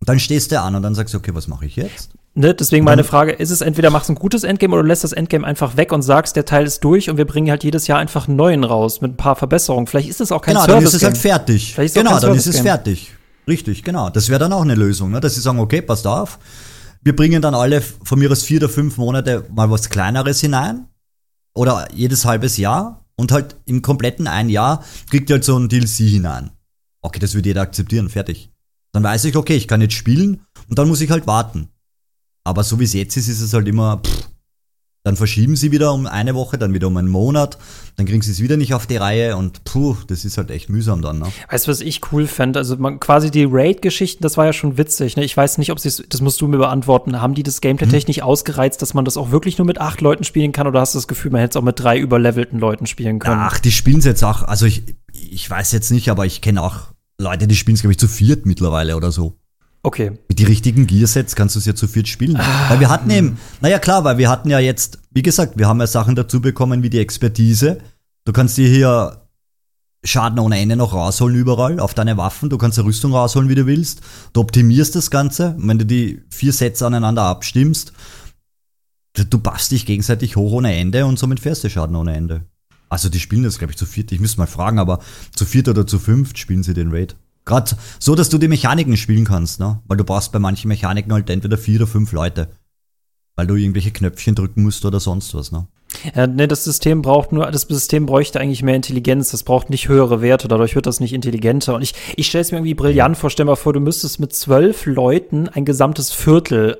[0.00, 2.10] Und dann stehst du an und dann sagst du, okay, was mache ich jetzt?
[2.36, 5.12] Ne, deswegen meine Frage, ist es entweder machst du ein gutes Endgame oder lässt das
[5.12, 8.00] Endgame einfach weg und sagst, der Teil ist durch und wir bringen halt jedes Jahr
[8.00, 9.86] einfach einen neuen raus mit ein paar Verbesserungen.
[9.86, 10.74] Vielleicht ist es auch kein genau, Service.
[10.74, 11.78] Genau, dann ist es halt fertig.
[11.78, 13.14] Ist genau, dann ist es fertig.
[13.46, 14.10] Richtig, genau.
[14.10, 15.20] Das wäre dann auch eine Lösung, ne?
[15.20, 16.40] dass sie sagen, okay, passt auf,
[17.02, 20.88] wir bringen dann alle von mir aus vier oder fünf Monate mal was Kleineres hinein
[21.54, 25.68] oder jedes halbes Jahr und halt im kompletten ein Jahr kriegt ihr halt so ein
[25.68, 26.50] DLC hinein.
[27.00, 28.50] Okay, das würde jeder akzeptieren, fertig.
[28.92, 31.68] Dann weiß ich, okay, ich kann jetzt spielen und dann muss ich halt warten.
[32.44, 34.28] Aber so wie es jetzt ist, ist es halt immer, pff,
[35.04, 37.58] dann verschieben sie wieder um eine Woche, dann wieder um einen Monat,
[37.96, 40.70] dann kriegen sie es wieder nicht auf die Reihe und puh, das ist halt echt
[40.70, 41.18] mühsam dann.
[41.18, 41.26] Ne?
[41.50, 42.58] Weißt du, was ich cool fände?
[42.58, 45.16] Also man, quasi die Raid-Geschichten, das war ja schon witzig.
[45.16, 45.24] Ne?
[45.24, 48.24] Ich weiß nicht, ob sie das musst du mir beantworten, haben die das Gameplay-technisch hm.
[48.24, 50.98] ausgereizt, dass man das auch wirklich nur mit acht Leuten spielen kann oder hast du
[50.98, 53.40] das Gefühl, man hätte es auch mit drei überlevelten Leuten spielen können?
[53.40, 56.62] Ach, die spielen es jetzt auch, also ich, ich weiß jetzt nicht, aber ich kenne
[56.62, 59.36] auch Leute, die spielen es, glaube ich, zu viert mittlerweile oder so.
[59.84, 60.12] Okay.
[60.28, 62.36] Mit die richtigen Gearsets kannst du es ja zu viert spielen.
[62.36, 65.68] Ah, weil wir hatten eben, naja klar, weil wir hatten ja jetzt, wie gesagt, wir
[65.68, 67.78] haben ja Sachen dazu bekommen wie die Expertise.
[68.24, 69.20] Du kannst dir hier
[70.02, 72.48] Schaden ohne Ende noch rausholen überall auf deine Waffen.
[72.48, 74.00] Du kannst eine Rüstung rausholen, wie du willst.
[74.32, 75.50] Du optimierst das Ganze.
[75.50, 77.92] Und wenn du die vier Sets aneinander abstimmst,
[79.12, 82.46] du baffst dich gegenseitig hoch ohne Ende und somit fährst du Schaden ohne Ende.
[82.88, 84.12] Also die spielen das, glaube ich, zu viert.
[84.12, 85.00] Ich müsste mal fragen, aber
[85.34, 87.16] zu viert oder zu fünft spielen sie den Raid.
[87.44, 89.80] Gerade so, dass du die Mechaniken spielen kannst, ne?
[89.86, 92.48] Weil du brauchst bei manchen Mechaniken halt entweder vier oder fünf Leute.
[93.36, 95.66] Weil du irgendwelche Knöpfchen drücken musst oder sonst was, ne?
[96.14, 99.88] Ja, ne, das System braucht nur, das System bräuchte eigentlich mehr Intelligenz, das braucht nicht
[99.88, 101.74] höhere Werte, dadurch wird das nicht intelligenter.
[101.74, 104.34] Und ich, ich stelle es mir irgendwie brillant vor, stell mal vor, du müsstest mit
[104.34, 106.78] zwölf Leuten ein gesamtes Viertel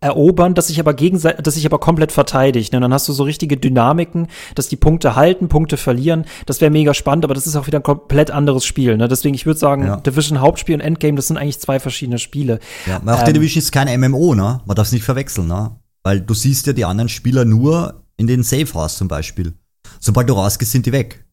[0.00, 2.72] erobern, das sich aber gegenseitig, das sich aber komplett verteidigt.
[2.72, 2.78] Ne?
[2.78, 6.24] Und dann hast du so richtige Dynamiken, dass die Punkte halten, Punkte verlieren.
[6.46, 8.96] Das wäre mega spannend, aber das ist auch wieder ein komplett anderes Spiel.
[8.96, 9.08] Ne?
[9.08, 9.96] Deswegen, ich würde sagen, ja.
[9.96, 12.60] Division Hauptspiel und Endgame, das sind eigentlich zwei verschiedene Spiele.
[12.86, 14.60] Ja, auch ähm, Division ist kein MMO, ne?
[14.64, 15.72] Man darf es nicht verwechseln, ne?
[16.02, 19.52] Weil du siehst ja die anderen Spieler nur in den Safe House zum Beispiel.
[19.98, 21.24] Sobald du rausgehst, sind die weg.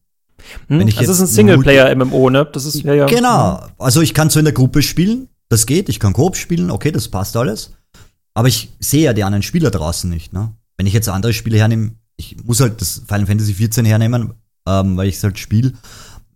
[0.68, 2.46] Hm, Wenn ich das ist ein Singleplayer-MMO, ne?
[2.52, 3.06] Das ist ja, ja.
[3.06, 3.62] Genau.
[3.78, 5.88] Also ich kann so in der Gruppe spielen, das geht.
[5.88, 7.72] Ich kann Coop spielen, okay, das passt alles.
[8.38, 10.32] Aber ich sehe ja die anderen Spieler draußen nicht.
[10.32, 10.54] Ne?
[10.76, 14.32] Wenn ich jetzt andere Spiele hernehme, ich muss halt das Final Fantasy 14 hernehmen,
[14.64, 15.72] ähm, weil ich es halt spiele.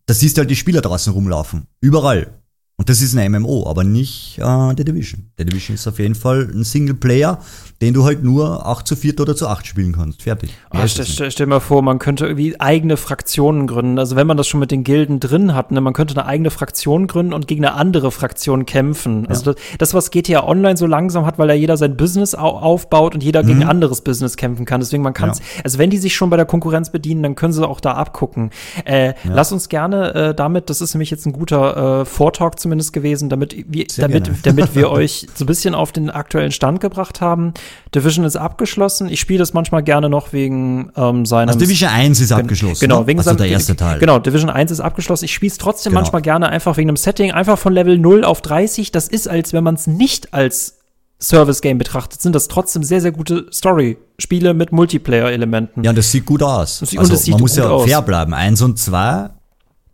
[0.06, 1.68] Da siehst du halt die Spieler draußen rumlaufen.
[1.80, 2.41] Überall.
[2.78, 5.30] Und das ist ein MMO, aber nicht äh, The Division.
[5.38, 7.38] The Division ist auf jeden Fall ein Singleplayer,
[7.80, 10.22] den du halt nur 8 zu 4 oder zu 8 spielen kannst.
[10.22, 10.50] Fertig.
[10.72, 13.98] Oh, stell, stell, stell mal vor, man könnte irgendwie eigene Fraktionen gründen.
[13.98, 16.50] Also wenn man das schon mit den Gilden drin hat, ne, man könnte eine eigene
[16.50, 19.26] Fraktion gründen und gegen eine andere Fraktion kämpfen.
[19.28, 19.52] Also ja.
[19.52, 23.14] das, das, was GTA Online so langsam hat, weil ja jeder sein Business au aufbaut
[23.14, 23.48] und jeder mhm.
[23.48, 24.80] gegen anderes Business kämpfen kann.
[24.80, 25.36] Deswegen man kann ja.
[25.62, 28.50] also wenn die sich schon bei der Konkurrenz bedienen, dann können sie auch da abgucken.
[28.84, 29.14] Äh, ja.
[29.24, 33.28] Lass uns gerne äh, damit, das ist nämlich jetzt ein guter äh, Vortalk zumindest gewesen,
[33.28, 37.52] damit wir, damit, damit wir euch so ein bisschen auf den aktuellen Stand gebracht haben.
[37.94, 39.08] Division ist abgeschlossen.
[39.08, 41.48] Ich spiele das manchmal gerne noch wegen ähm, seinem.
[41.48, 42.80] Also Division 1 ist abgeschlossen.
[42.80, 43.06] Genau, ne?
[43.08, 43.98] wegen also seinem, der erste Teil.
[43.98, 45.26] Genau, Division 1 ist abgeschlossen.
[45.26, 46.00] Ich spiele es trotzdem genau.
[46.00, 48.92] manchmal gerne einfach wegen einem Setting, einfach von Level 0 auf 30.
[48.92, 50.78] Das ist, als wenn man es nicht als
[51.20, 55.84] Service-Game betrachtet, sind das trotzdem sehr, sehr gute Story-Spiele mit Multiplayer-Elementen.
[55.84, 56.82] Ja, das sieht gut aus.
[56.82, 58.34] Und also, man muss ja fair bleiben.
[58.34, 59.30] Eins und zwei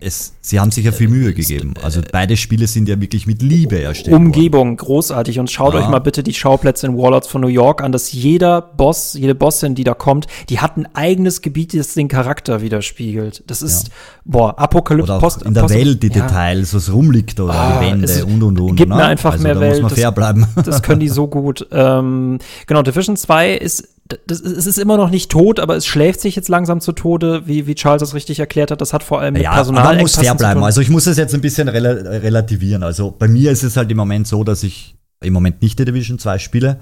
[0.01, 1.75] es, sie haben sich ja viel Mühe gegeben.
[1.83, 4.15] Also beide Spiele sind ja wirklich mit Liebe erstellt.
[4.15, 4.77] Umgebung, worden.
[4.77, 5.41] großartig.
[5.41, 5.81] Und schaut ja.
[5.81, 9.35] euch mal bitte die Schauplätze in Warlords von New York an, dass jeder Boss, jede
[9.35, 13.43] Bossin, die da kommt, die hat ein eigenes Gebiet, das den Charakter widerspiegelt.
[13.49, 13.95] Das ist, ja.
[14.25, 15.43] boah, Apokalypse, Post.
[15.43, 16.27] In der Post, Welt die ja.
[16.27, 18.77] Details, was rumliegt oder ah, die Wände und und und.
[18.77, 19.05] Gib mir ne?
[19.05, 19.83] einfach also mehr Welt.
[19.83, 20.47] Muss man fair bleiben.
[20.55, 21.67] Das, das können die so gut.
[21.73, 23.89] Ähm, genau, Division 2 ist
[24.27, 27.47] das, es ist immer noch nicht tot, aber es schläft sich jetzt langsam zu Tode,
[27.47, 28.81] wie, wie Charles das richtig erklärt hat.
[28.81, 29.85] Das hat vor allem mit ja, Personal.
[29.85, 30.65] Man muss fair bleiben.
[30.65, 32.83] Also ich muss das jetzt ein bisschen rel relativieren.
[32.83, 35.85] Also bei mir ist es halt im Moment so, dass ich im Moment nicht die
[35.85, 36.81] Division 2 spiele.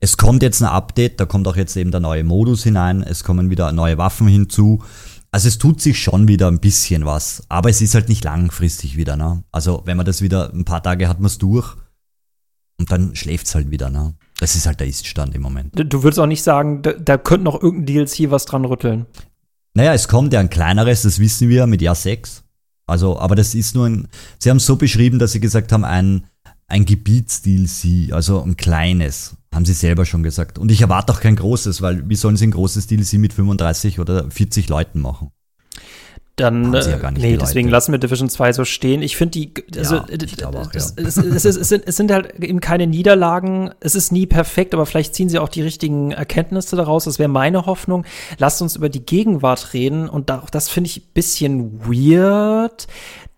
[0.00, 3.22] Es kommt jetzt ein Update, da kommt auch jetzt eben der neue Modus hinein, es
[3.22, 4.82] kommen wieder neue Waffen hinzu.
[5.30, 8.96] Also es tut sich schon wieder ein bisschen was, aber es ist halt nicht langfristig
[8.96, 9.16] wieder.
[9.16, 9.44] Ne?
[9.52, 11.74] Also wenn man das wieder ein paar Tage hat man es durch
[12.78, 13.90] und dann schläft es halt wieder.
[13.90, 14.14] Ne?
[14.42, 15.70] Das ist halt der Ist-Stand im Moment.
[15.72, 19.06] Du würdest auch nicht sagen, da, da könnte noch irgendein DLC was dran rütteln.
[19.74, 22.42] Naja, es kommt ja ein kleineres, das wissen wir, mit Jahr 6.
[22.88, 24.08] Also, aber das ist nur ein,
[24.40, 26.24] sie haben es so beschrieben, dass sie gesagt haben, ein,
[26.66, 29.36] ein Gebiets-DLC, also ein kleines.
[29.54, 30.58] Haben sie selber schon gesagt.
[30.58, 34.00] Und ich erwarte auch kein großes, weil wie sollen sie ein großes DLC mit 35
[34.00, 35.30] oder 40 Leuten machen?
[36.36, 39.02] Dann, ja äh, nee, deswegen lassen wir Division 2 so stehen.
[39.02, 41.04] Ich finde die, also, ja, ich auch, es, ja.
[41.04, 43.70] es, es, es, sind, es sind halt eben keine Niederlagen.
[43.80, 47.04] Es ist nie perfekt, aber vielleicht ziehen sie auch die richtigen Erkenntnisse daraus.
[47.04, 48.06] Das wäre meine Hoffnung.
[48.38, 52.86] Lasst uns über die Gegenwart reden und da, das finde ich ein bisschen weird.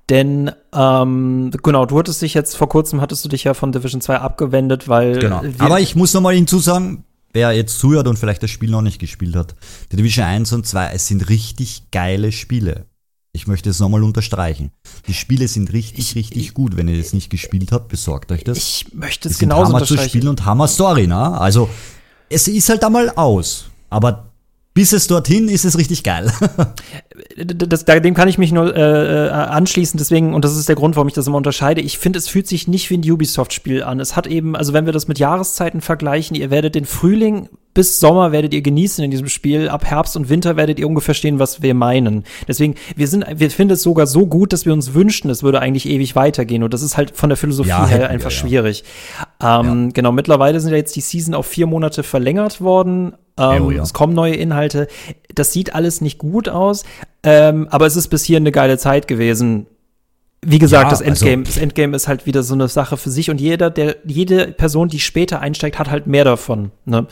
[0.09, 4.03] Denn ähm, genau, du hattest dich jetzt vor kurzem hattest du dich ja von Division
[4.03, 5.43] 2 abgewendet, weil genau.
[5.59, 7.05] Aber ich muss noch mal hinzusagen,
[7.35, 9.55] wer jetzt zuhört und vielleicht das Spiel noch nicht gespielt hat,
[9.93, 12.87] die Division 1 und 2, es sind richtig geile Spiele.
[13.33, 14.71] Ich möchte es nochmal unterstreichen.
[15.09, 16.77] Die Spiele sind richtig, ich, richtig ich, gut.
[16.77, 18.57] Wenn ihr das nicht gespielt habt, besorgt euch das.
[18.57, 21.37] Ich möchte es genauso Hammer zu spielen und Hammer Story, ne?
[21.41, 21.69] Also,
[22.31, 23.65] es ist halt einmal aus.
[23.91, 24.34] Aber
[24.75, 26.33] bis es dorthin ist es richtig geil.
[27.37, 30.97] das, dem kann ich mich nur äh, äh, anschließen, deswegen, und das ist der Grund,
[30.97, 31.81] warum ich das immer unterscheide.
[31.81, 34.01] Ich finde, es fühlt sich nicht wie ein Ubisoft-Spiel an.
[34.01, 37.99] Es hat eben, also wenn wir das mit Jahreszeiten vergleichen, ihr werdet den Frühling bis
[37.99, 39.69] Sommer werdet ihr genießen in diesem Spiel.
[39.69, 42.25] Ab Herbst und Winter werdet ihr ungefähr verstehen, was wir meinen.
[42.49, 45.61] Deswegen, wir sind, wir finden es sogar so gut, dass wir uns wünschten, es würde
[45.61, 46.63] eigentlich ewig weitergehen.
[46.63, 48.85] Und das ist halt von der Philosophie ja, her einfach ja, schwierig.
[49.43, 53.15] Ähm, Genau, mittlerweile sind ja jetzt die Season auf vier Monate verlängert worden.
[53.37, 54.89] Ähm, ja, Es kommen neue Inhalte.
[55.35, 56.85] Das sieht alles nicht gut aus,
[57.23, 59.67] ähm, aber es ist bis hier eine geile Zeit gewesen.
[60.47, 63.11] Wie gesagt, ja, das Endgame, also, das Endgame ist halt wieder so eine Sache für
[63.11, 66.71] sich und jeder, der, jede Person, die später einsteigt, hat halt mehr davon.
[66.85, 67.07] Ne?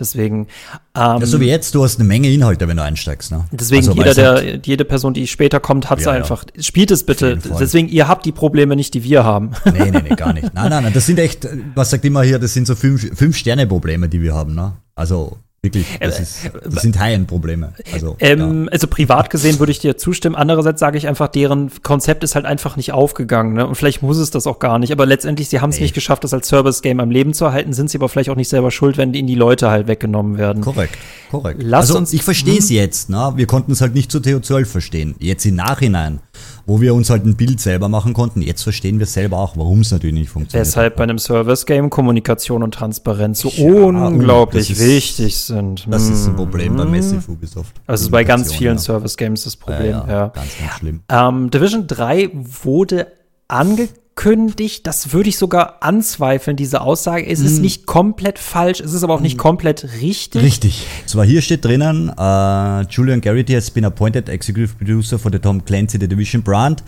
[0.00, 0.46] Deswegen.
[0.94, 3.30] Ähm, ja, so wie jetzt, du hast eine Menge Inhalte, wenn du einsteigst.
[3.30, 3.44] Ne?
[3.52, 6.44] Deswegen, also, jeder, der, halt, jede Person, die später kommt, hat ja, einfach.
[6.58, 7.38] Spielt es bitte.
[7.60, 9.50] Deswegen, ihr habt die Probleme nicht, die wir haben.
[9.66, 10.54] Nee, nee, nee, gar nicht.
[10.54, 10.92] Nein, nein, nein.
[10.94, 14.34] Das sind echt, was sagt immer hier, das sind so fünf, fünf Sterne-Probleme, die wir
[14.34, 14.54] haben.
[14.54, 14.72] Ne?
[14.94, 17.72] Also Wirklich, das, äh, ist, das sind High-End-Probleme.
[17.92, 18.70] Also, ähm, ja.
[18.70, 20.36] also privat gesehen würde ich dir zustimmen.
[20.36, 23.54] Andererseits sage ich einfach, deren Konzept ist halt einfach nicht aufgegangen.
[23.54, 23.66] Ne?
[23.66, 24.92] Und vielleicht muss es das auch gar nicht.
[24.92, 27.72] Aber letztendlich, sie haben es nicht geschafft, das als Service-Game am Leben zu erhalten.
[27.72, 30.62] Sind sie aber vielleicht auch nicht selber schuld, wenn ihnen die Leute halt weggenommen werden.
[30.62, 30.96] Korrekt,
[31.28, 31.60] korrekt.
[31.60, 32.76] Lass also, uns, ich verstehe es hm?
[32.76, 33.10] jetzt.
[33.10, 33.32] Ne?
[33.34, 35.16] Wir konnten es halt nicht zu TO12 verstehen.
[35.18, 36.20] Jetzt im Nachhinein
[36.68, 38.42] wo wir uns halt ein Bild selber machen konnten.
[38.42, 40.66] Jetzt verstehen wir selber auch, warum es natürlich nicht funktioniert.
[40.66, 45.86] Deshalb bei einem Service-Game Kommunikation und Transparenz so ja, unglaublich ist, wichtig sind.
[45.90, 47.74] Das ist ein Problem bei Massive Ubisoft.
[47.86, 48.82] Also ist bei ganz vielen ja.
[48.82, 50.06] Service-Games das Problem, ja.
[50.06, 50.26] ja.
[50.28, 51.00] Ganz, ganz schlimm.
[51.08, 53.06] Ähm, Division 3 wurde
[53.48, 54.86] angekündigt angekündigt.
[54.86, 57.26] Das würde ich sogar anzweifeln, diese Aussage.
[57.26, 57.62] Es ist hm.
[57.62, 59.38] nicht komplett falsch, es ist aber auch nicht hm.
[59.38, 60.42] komplett richtig.
[60.42, 60.86] Richtig.
[61.06, 65.64] Zwar hier steht drinnen, uh, Julian Garrity has been appointed executive producer for the Tom
[65.64, 66.82] Clancy The Division brand.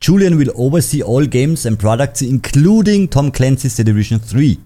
[0.00, 4.58] Julian will oversee all games and products, including Tom Clancy's The Division 3.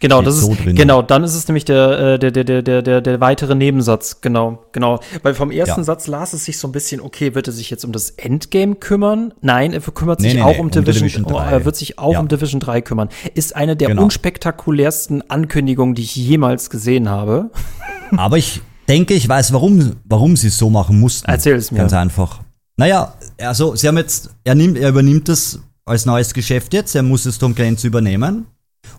[0.00, 3.00] Genau, das ist so genau, dann ist es nämlich der, der, der, der, der, der,
[3.00, 5.00] der weitere Nebensatz, genau, genau.
[5.22, 5.84] Weil vom ersten ja.
[5.84, 8.74] Satz las es sich so ein bisschen, okay, wird er sich jetzt um das Endgame
[8.74, 9.32] kümmern?
[9.40, 11.34] Nein, er kümmert sich nee, auch nee, um, um Division, Division 3.
[11.34, 12.20] Oh, er wird sich auch ja.
[12.20, 13.08] um Division 3 kümmern.
[13.34, 14.02] Ist eine der genau.
[14.02, 17.50] unspektakulärsten Ankündigungen, die ich jemals gesehen habe.
[18.16, 21.30] Aber ich denke, ich weiß, warum, warum sie es so machen mussten.
[21.30, 21.78] Erzähl es mir.
[21.78, 22.40] Ganz einfach.
[22.76, 27.02] Naja, also sie haben jetzt, er nimmt, er übernimmt das als neues Geschäft jetzt, er
[27.02, 28.46] muss es Tom Clancy übernehmen.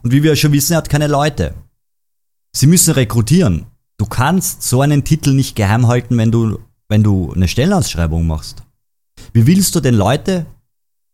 [0.06, 1.56] Und wie wir schon wissen, er hat keine Leute.
[2.56, 3.66] Sie müssen rekrutieren.
[3.98, 8.62] Du kannst so einen Titel nicht geheim halten, wenn du, wenn du eine Stellenausschreibung machst.
[9.34, 10.46] Wie willst du denn Leute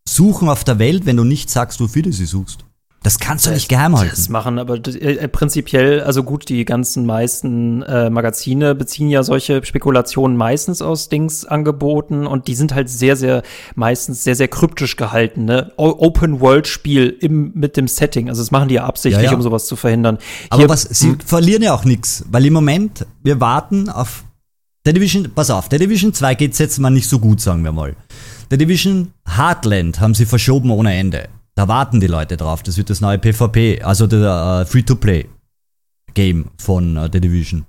[0.05, 2.65] suchen auf der Welt, wenn du nicht sagst, wofür du sie suchst?
[3.03, 4.13] Das kannst du nicht geheim halten.
[4.15, 9.65] Das machen, aber äh, prinzipiell, also gut, die ganzen meisten äh, Magazine beziehen ja solche
[9.65, 13.41] Spekulationen meistens aus Dings-Angeboten und die sind halt sehr, sehr,
[13.73, 15.71] meistens sehr, sehr kryptisch gehalten, ne?
[15.77, 18.29] Open-World-Spiel im, mit dem Setting.
[18.29, 19.35] Also das machen die ja absichtlich, ja, ja.
[19.35, 20.19] um sowas zu verhindern.
[20.51, 21.19] aber was, sie hm.
[21.21, 24.23] verlieren ja auch nichts, weil im Moment, wir warten auf
[24.85, 27.71] der Division, pass auf, der Division 2 geht's jetzt mal nicht so gut, sagen wir
[27.71, 27.95] mal.
[28.51, 31.29] Der Division Heartland haben sie verschoben ohne Ende.
[31.55, 32.63] Da warten die Leute drauf.
[32.63, 37.65] Das wird das neue PvP, also der uh, Free-to-Play-Game von uh, The Division.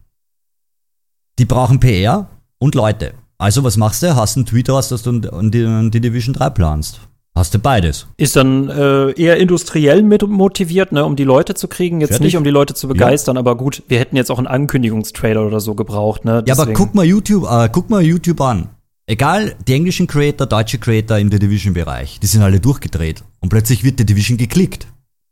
[1.38, 3.14] Die brauchen PR und Leute.
[3.38, 4.14] Also was machst du?
[4.14, 7.01] Hast einen Tweet raus, dass du an die, die Division 3 planst.
[7.35, 8.07] Hast du beides.
[8.18, 12.27] Ist dann äh, eher industriell mit motiviert, ne, um die Leute zu kriegen, jetzt Fertig?
[12.27, 13.40] nicht um die Leute zu begeistern, ja.
[13.40, 16.42] aber gut, wir hätten jetzt auch einen Ankündigungstrailer oder so gebraucht, ne?
[16.42, 16.59] Deswegen.
[16.59, 18.68] Ja, aber guck mal YouTube, äh, guck mal YouTube an.
[19.12, 23.22] Egal, die englischen Creator, deutsche Creator im The Division-Bereich, die sind alle durchgedreht.
[23.41, 24.87] Und plötzlich wird The Division geklickt.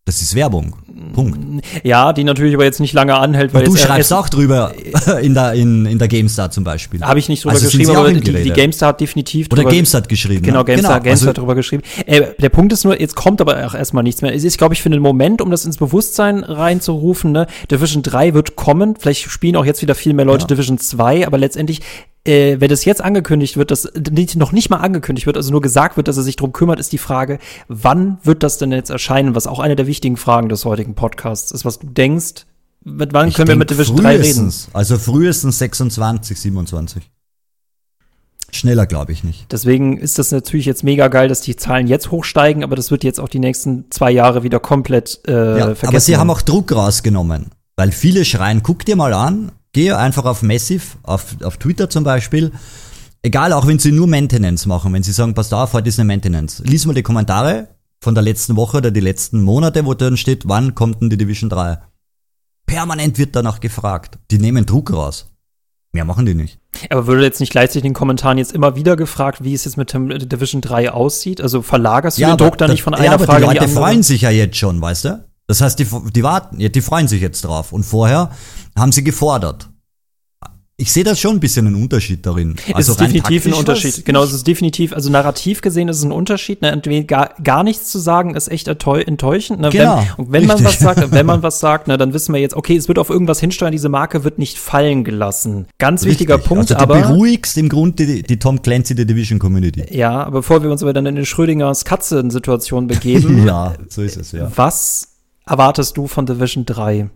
[0.04, 0.76] Das ist Werbung.
[1.14, 1.64] Punkt.
[1.82, 3.54] Ja, die natürlich aber jetzt nicht lange anhält.
[3.54, 4.74] Weil du schreibst auch drüber
[5.22, 7.00] in der, in, in der GameStar zum Beispiel.
[7.00, 10.02] Habe ich nicht drüber also geschrieben, aber die, die, GameStar hat definitiv Oder drüber, GameStar
[10.02, 10.42] hat geschrieben.
[10.42, 11.82] Genau, GameStar, genau, GameStar also, hat drüber geschrieben.
[12.04, 14.34] Äh, der Punkt ist nur, jetzt kommt aber auch erstmal nichts mehr.
[14.34, 18.34] Es ist, glaube ich, für einen Moment, um das ins Bewusstsein reinzurufen, ne, Division 3
[18.34, 18.96] wird kommen.
[18.98, 20.48] Vielleicht spielen auch jetzt wieder viel mehr Leute ja.
[20.48, 21.80] Division 2, aber letztendlich
[22.24, 23.90] äh, wenn das jetzt angekündigt wird, dass
[24.36, 26.92] noch nicht mal angekündigt wird, also nur gesagt wird, dass er sich drum kümmert, ist
[26.92, 29.34] die Frage, wann wird das denn jetzt erscheinen?
[29.34, 32.46] Was auch eine der wichtigen Fragen des heutigen Podcasts ist, was du denkst,
[32.82, 34.52] mit wann ich können wir mit Division 3 reden?
[34.72, 37.10] Also frühestens 26, 27.
[38.52, 39.52] Schneller glaube ich nicht.
[39.52, 43.04] Deswegen ist das natürlich jetzt mega geil, dass die Zahlen jetzt hochsteigen, aber das wird
[43.04, 45.86] jetzt auch die nächsten zwei Jahre wieder komplett äh, ja, vergessen.
[45.86, 50.24] Aber sie haben auch Druck rausgenommen, weil viele schreien, guck dir mal an, geh einfach
[50.24, 52.52] auf Massive, auf, auf Twitter zum Beispiel,
[53.22, 56.06] egal auch wenn sie nur Maintenance machen, wenn sie sagen, pass auf, heute ist eine
[56.06, 57.68] Maintenance, lies mal die Kommentare
[58.02, 61.18] von der letzten Woche oder die letzten Monate, wo dann steht, wann kommt denn die
[61.18, 61.78] Division 3?
[62.66, 64.18] Permanent wird danach gefragt.
[64.30, 65.26] Die nehmen Druck raus.
[65.92, 66.60] Mehr machen die nicht.
[66.88, 69.76] Aber würde jetzt nicht gleichzeitig in den Kommentaren jetzt immer wieder gefragt, wie es jetzt
[69.76, 71.40] mit Division 3 aussieht?
[71.40, 73.68] Also verlagerst du ja, den Druck dann nicht von einer ja, aber Frage die Leute
[73.68, 75.24] freuen sich ja jetzt schon, weißt du?
[75.48, 77.72] Das heißt, die, die warten, die freuen sich jetzt drauf.
[77.72, 78.30] Und vorher
[78.76, 79.70] haben sie gefordert
[80.80, 82.56] ich sehe das schon ein bisschen einen Unterschied darin.
[82.72, 84.02] Also es ist definitiv ein Unterschied.
[84.06, 86.62] Genau, es ist definitiv, also narrativ gesehen ist es ein Unterschied.
[86.62, 87.04] Ne?
[87.04, 89.60] Gar, gar nichts zu sagen ist echt enttäuschend.
[89.60, 89.68] Ne?
[89.68, 90.64] Genau, wenn, und wenn richtig.
[90.64, 92.98] man was sagt, wenn man was sagt, ne, dann wissen wir jetzt, okay, es wird
[92.98, 95.66] auf irgendwas hinsteuern, diese Marke wird nicht fallen gelassen.
[95.76, 96.20] Ganz richtig.
[96.20, 96.72] wichtiger Punkt.
[96.72, 99.84] Also du aber beruhigst im Grunde die, die Tom Clancy der Division Community.
[99.94, 103.44] Ja, bevor wir uns aber dann in die Schrödingers Katzen-Situation begeben.
[103.46, 104.50] ja, so ist es, ja.
[104.56, 105.08] Was
[105.46, 107.10] erwartest du von Division 3?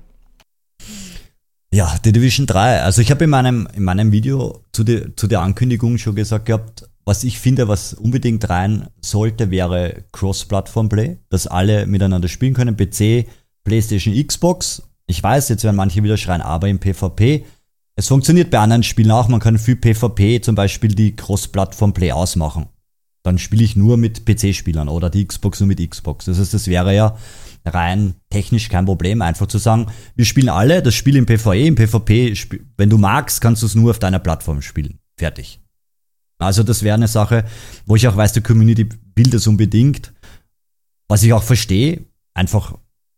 [1.74, 2.82] Ja, The Division 3.
[2.82, 6.46] Also ich habe in meinem, in meinem Video zu, die, zu der Ankündigung schon gesagt
[6.46, 12.76] gehabt, was ich finde, was unbedingt rein sollte, wäre Cross-Platform-Play, dass alle miteinander spielen können.
[12.76, 13.26] PC,
[13.64, 14.84] PlayStation, Xbox.
[15.08, 17.44] Ich weiß, jetzt werden manche wieder schreien, aber im PvP.
[17.96, 19.26] Es funktioniert bei anderen Spielen auch.
[19.26, 22.66] Man kann für PvP zum Beispiel die Cross-Platform-Play ausmachen.
[23.24, 26.26] Dann spiele ich nur mit PC-Spielern oder die Xbox nur mit Xbox.
[26.26, 27.16] Das heißt, das wäre ja
[27.64, 29.86] rein technisch kein Problem, einfach zu sagen,
[30.16, 32.34] wir spielen alle das Spiel im PvE, im PvP,
[32.76, 34.98] wenn du magst, kannst du es nur auf deiner Plattform spielen.
[35.16, 35.60] Fertig.
[36.38, 37.44] Also das wäre eine Sache,
[37.86, 40.12] wo ich auch weiß, die Community will das unbedingt.
[41.08, 42.04] Was ich auch verstehe,
[42.34, 42.76] einfach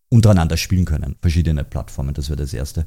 [0.09, 2.87] untereinander spielen können, verschiedene Plattformen, das wäre das Erste.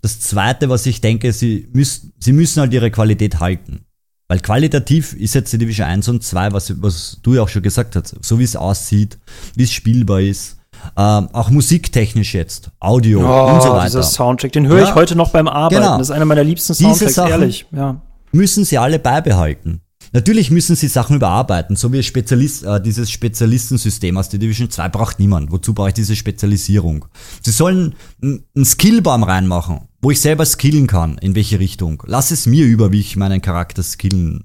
[0.00, 3.84] Das Zweite, was ich denke, sie, müssen, sie müssen halt ihre Qualität halten.
[4.28, 7.62] Weil qualitativ ist jetzt die Division 1 und 2, was, was du ja auch schon
[7.62, 9.18] gesagt hast, so wie es aussieht,
[9.54, 10.57] wie es spielbar ist,
[10.96, 13.86] ähm, auch musiktechnisch jetzt, Audio oh, und so weiter.
[13.86, 15.82] Dieser Soundtrack, den höre ja, ich heute noch beim Arbeiten.
[15.82, 15.98] Genau.
[15.98, 17.66] Das ist einer meiner liebsten Soundtracks, ehrlich.
[17.72, 18.00] Ja.
[18.32, 19.80] Müssen sie alle beibehalten.
[20.12, 24.88] Natürlich müssen sie Sachen überarbeiten, so wie Spezialist, äh, dieses Spezialistensystem aus der Division 2
[24.88, 25.52] braucht niemand.
[25.52, 27.04] Wozu brauche ich diese Spezialisierung?
[27.42, 32.02] Sie sollen einen Skillbaum reinmachen, wo ich selber skillen kann, in welche Richtung.
[32.06, 34.44] Lass es mir über, wie ich meinen Charakter skillen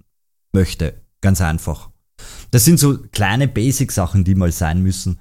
[0.52, 0.96] möchte.
[1.22, 1.90] Ganz einfach.
[2.52, 5.20] Das sind so kleine Basic-Sachen, die mal sein müssen.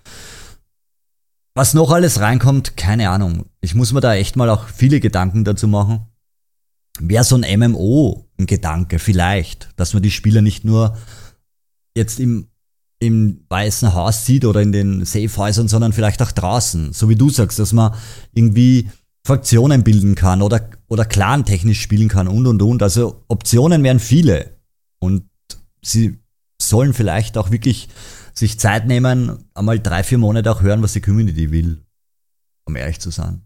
[1.55, 3.47] Was noch alles reinkommt, keine Ahnung.
[3.61, 6.07] Ich muss mir da echt mal auch viele Gedanken dazu machen.
[6.99, 10.97] Wäre so ein MMO ein Gedanke, vielleicht, dass man die Spieler nicht nur
[11.95, 12.49] jetzt im,
[13.01, 16.93] im Weißen Haus sieht oder in den Safehäusern, sondern vielleicht auch draußen.
[16.93, 17.95] So wie du sagst, dass man
[18.33, 18.91] irgendwie
[19.25, 22.83] Fraktionen bilden kann oder, oder clan-technisch spielen kann und und und.
[22.83, 24.57] Also Optionen wären viele.
[24.99, 25.29] Und
[25.83, 26.19] sie
[26.61, 27.89] sollen vielleicht auch wirklich
[28.35, 31.85] sich Zeit nehmen, einmal drei, vier Monate auch hören, was die Community will,
[32.65, 33.43] um ehrlich zu sein.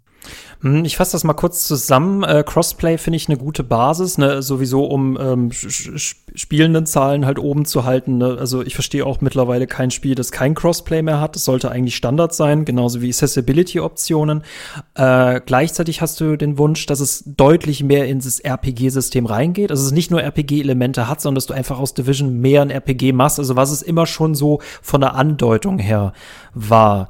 [0.62, 2.22] Hm, ich fasse das mal kurz zusammen.
[2.22, 4.42] Äh, Crossplay finde ich eine gute Basis, ne?
[4.42, 8.18] sowieso um ähm, spielenden Zahlen halt oben zu halten.
[8.18, 8.36] Ne?
[8.38, 11.36] Also ich verstehe auch mittlerweile kein Spiel, das kein Crossplay mehr hat.
[11.36, 14.42] Das sollte eigentlich Standard sein, genauso wie Accessibility-Optionen.
[14.94, 19.70] Äh, gleichzeitig hast du den Wunsch, dass es deutlich mehr ins RPG-System reingeht.
[19.70, 23.12] Also es nicht nur RPG-Elemente hat, sondern dass du einfach aus Division mehr ein RPG
[23.12, 23.38] machst.
[23.38, 26.12] Also was es immer schon so von der Andeutung her
[26.54, 27.08] war.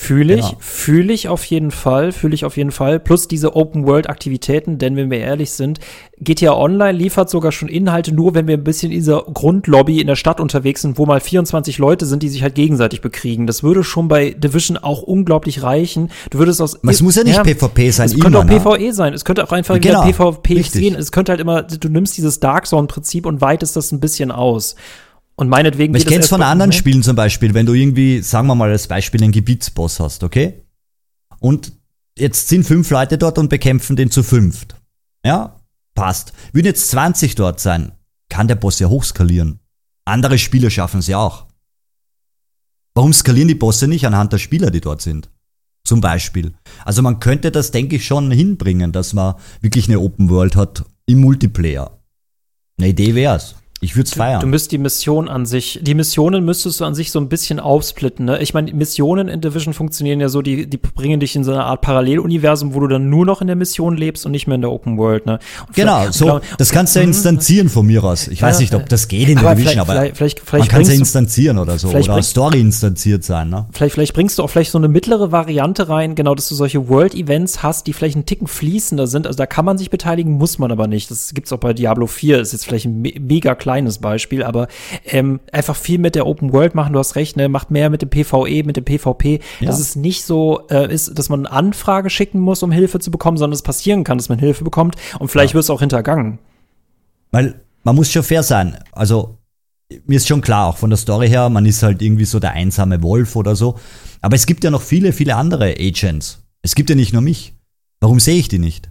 [0.00, 0.58] Fühle ich, genau.
[0.60, 3.00] fühle ich auf jeden Fall, fühle ich auf jeden Fall.
[3.00, 5.80] Plus diese Open-World-Aktivitäten, denn wenn wir ehrlich sind,
[6.20, 10.06] GTA Online liefert sogar schon Inhalte, nur wenn wir ein bisschen in dieser Grundlobby in
[10.06, 13.48] der Stadt unterwegs sind, wo mal 24 Leute sind, die sich halt gegenseitig bekriegen.
[13.48, 16.12] Das würde schon bei Division auch unglaublich reichen.
[16.30, 16.78] Du würdest aus.
[16.80, 18.06] Es muss ja nicht ja, PvP sein.
[18.06, 18.60] Es immer, könnte auch ne?
[18.60, 19.12] PvE sein.
[19.14, 20.94] Es könnte auch einfach genau, PvP gehen.
[20.94, 24.76] Es könnte halt immer, du nimmst dieses Dark Zone-Prinzip und weitest das ein bisschen aus.
[25.38, 25.94] Und meinetwegen.
[25.94, 26.76] Ich kenne es von anderen ne?
[26.76, 30.64] Spielen zum Beispiel, wenn du irgendwie, sagen wir mal als Beispiel, einen Gebietsboss hast, okay?
[31.38, 31.72] Und
[32.18, 34.74] jetzt sind fünf Leute dort und bekämpfen den zu fünft.
[35.24, 35.60] Ja,
[35.94, 36.32] passt.
[36.52, 37.92] Würden jetzt 20 dort sein,
[38.28, 39.60] kann der Boss ja hochskalieren.
[40.04, 41.46] Andere Spieler schaffen es ja auch.
[42.94, 45.30] Warum skalieren die Bosse nicht anhand der Spieler, die dort sind?
[45.84, 46.52] Zum Beispiel.
[46.84, 50.84] Also man könnte das, denke ich, schon hinbringen, dass man wirklich eine Open World hat
[51.06, 51.96] im Multiplayer.
[52.76, 53.54] Eine Idee wär's.
[53.80, 54.40] Ich würde es feiern.
[54.40, 57.60] Du müsst die Mission an sich, die Missionen müsstest du an sich so ein bisschen
[57.60, 58.26] aufsplitten.
[58.26, 58.42] Ne?
[58.42, 61.64] Ich meine, Missionen in Division funktionieren ja so, die, die bringen dich in so eine
[61.64, 64.62] Art Paralleluniversum, wo du dann nur noch in der Mission lebst und nicht mehr in
[64.62, 65.26] der Open World.
[65.26, 65.38] Ne?
[65.74, 67.10] Genau, so, glaub, das kannst du ja mhm.
[67.10, 68.26] instanzieren von mir aus.
[68.26, 70.68] Ich ja, weiß nicht, ob das geht in der Division, aber vielleicht, vielleicht, vielleicht man
[70.68, 71.88] kann es ja instanzieren oder so.
[71.88, 73.48] Oder Story instanziert sein.
[73.48, 73.66] Ne?
[73.70, 76.88] Vielleicht, vielleicht bringst du auch vielleicht so eine mittlere Variante rein, genau, dass du solche
[76.88, 79.28] World-Events hast, die vielleicht einen Ticken fließender sind.
[79.28, 81.12] Also da kann man sich beteiligen, muss man aber nicht.
[81.12, 84.66] Das gibt's auch bei Diablo 4, ist jetzt vielleicht ein me mega kleines Beispiel, aber
[85.04, 88.00] ähm, einfach viel mit der Open World machen, du hast recht, ne, macht mehr mit
[88.00, 89.66] dem PvE, mit dem PvP, ja.
[89.66, 93.10] dass es nicht so äh, ist, dass man eine Anfrage schicken muss, um Hilfe zu
[93.10, 95.54] bekommen, sondern es passieren kann, dass man Hilfe bekommt und vielleicht ja.
[95.56, 96.38] wird es auch hintergangen.
[97.30, 98.78] Weil man muss schon fair sein.
[98.92, 99.36] Also
[100.06, 102.52] mir ist schon klar, auch von der Story her, man ist halt irgendwie so der
[102.52, 103.78] einsame Wolf oder so.
[104.22, 106.42] Aber es gibt ja noch viele, viele andere Agents.
[106.62, 107.52] Es gibt ja nicht nur mich.
[108.00, 108.90] Warum sehe ich die nicht?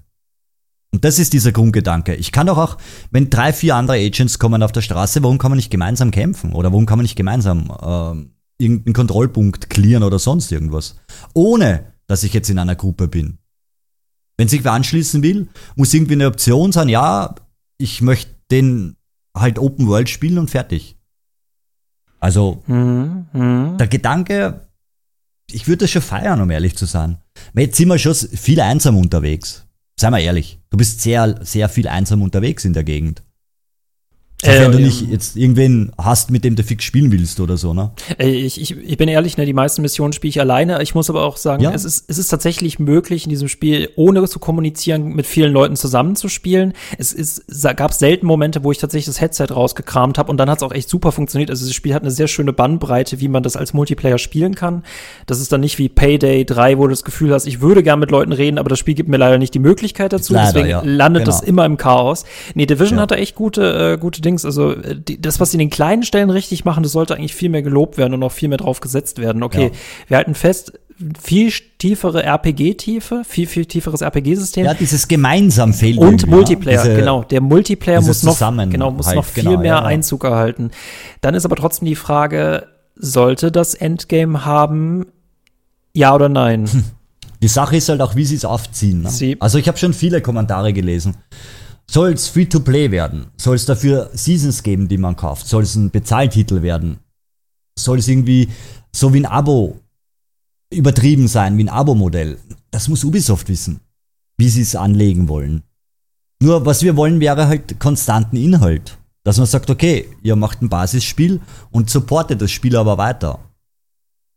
[0.93, 2.15] Und das ist dieser Grundgedanke.
[2.15, 2.77] Ich kann doch auch,
[3.11, 6.53] wenn drei, vier andere Agents kommen auf der Straße, warum kann man nicht gemeinsam kämpfen?
[6.53, 10.95] Oder warum kann man nicht gemeinsam äh, irgendeinen Kontrollpunkt clearen oder sonst irgendwas?
[11.33, 13.39] Ohne, dass ich jetzt in einer Gruppe bin.
[14.37, 17.35] Wenn sich wer anschließen will, muss irgendwie eine Option sein, ja,
[17.77, 18.95] ich möchte den
[19.35, 20.97] halt Open World spielen und fertig.
[22.19, 23.77] Also, mhm, mh.
[23.77, 24.67] der Gedanke,
[25.51, 27.19] ich würde das schon feiern, um ehrlich zu sein.
[27.53, 29.66] Jetzt sind wir schon viel einsam unterwegs.
[29.99, 33.23] Seien wir ehrlich, du bist sehr, sehr viel einsam unterwegs in der Gegend.
[34.43, 37.73] Sofern äh, du nicht jetzt irgendwen hast, mit dem du fix spielen willst oder so,
[37.73, 37.89] ne?
[38.19, 40.79] Ich, ich, ich bin ehrlich, ne, die meisten Missionen spiele ich alleine.
[40.83, 41.71] Ich muss aber auch sagen, ja.
[41.71, 45.75] es, ist, es ist tatsächlich möglich, in diesem Spiel, ohne zu kommunizieren, mit vielen Leuten
[45.75, 46.73] zusammenzuspielen.
[46.99, 50.57] Es ist, gab selten Momente, wo ich tatsächlich das Headset rausgekramt habe und dann hat
[50.57, 51.49] es auch echt super funktioniert.
[51.49, 54.83] Also das Spiel hat eine sehr schöne Bandbreite, wie man das als Multiplayer spielen kann.
[55.25, 57.99] Das ist dann nicht wie Payday 3, wo du das Gefühl hast, ich würde gern
[57.99, 60.33] mit Leuten reden, aber das Spiel gibt mir leider nicht die Möglichkeit dazu.
[60.33, 60.81] Leider, Deswegen ja.
[60.83, 61.37] landet genau.
[61.37, 62.23] das immer im Chaos.
[62.53, 63.03] Nee, Division ja.
[63.03, 64.45] hat da echt gute, äh, gute Dings.
[64.45, 67.33] Also äh, die, das, was sie in den kleinen Stellen richtig machen, das sollte eigentlich
[67.33, 69.43] viel mehr gelobt werden und auch viel mehr drauf gesetzt werden.
[69.43, 69.79] Okay, ja.
[70.07, 70.73] wir halten fest,
[71.21, 74.65] viel tiefere RPG-Tiefe, viel, viel tieferes RPG-System.
[74.65, 75.99] Ja, dieses gemeinsam fehlt.
[75.99, 77.23] Und Multiplayer, diese, genau.
[77.23, 79.83] Der Multiplayer muss noch, genau, muss noch viel genau, mehr ja.
[79.83, 80.71] Einzug erhalten.
[81.21, 85.05] Dann ist aber trotzdem die Frage, sollte das Endgame haben,
[85.93, 86.69] ja oder nein?
[87.39, 89.03] Die Sache ist halt auch, wie sie es aufziehen.
[89.03, 89.37] Ne?
[89.39, 91.17] Also ich habe schon viele Kommentare gelesen.
[91.89, 93.27] Soll es Free-to-Play werden?
[93.37, 95.47] Soll es dafür Seasons geben, die man kauft?
[95.47, 96.99] Soll es ein Bezahltitel werden?
[97.79, 98.49] Soll es irgendwie
[98.93, 99.79] so wie ein Abo
[100.71, 102.39] übertrieben sein, wie ein Abo-Modell?
[102.71, 103.79] Das muss Ubisoft wissen,
[104.37, 105.63] wie sie es anlegen wollen.
[106.41, 108.97] Nur was wir wollen, wäre halt konstanten Inhalt.
[109.23, 113.39] Dass man sagt, okay, ihr macht ein Basisspiel und supportet das Spiel aber weiter.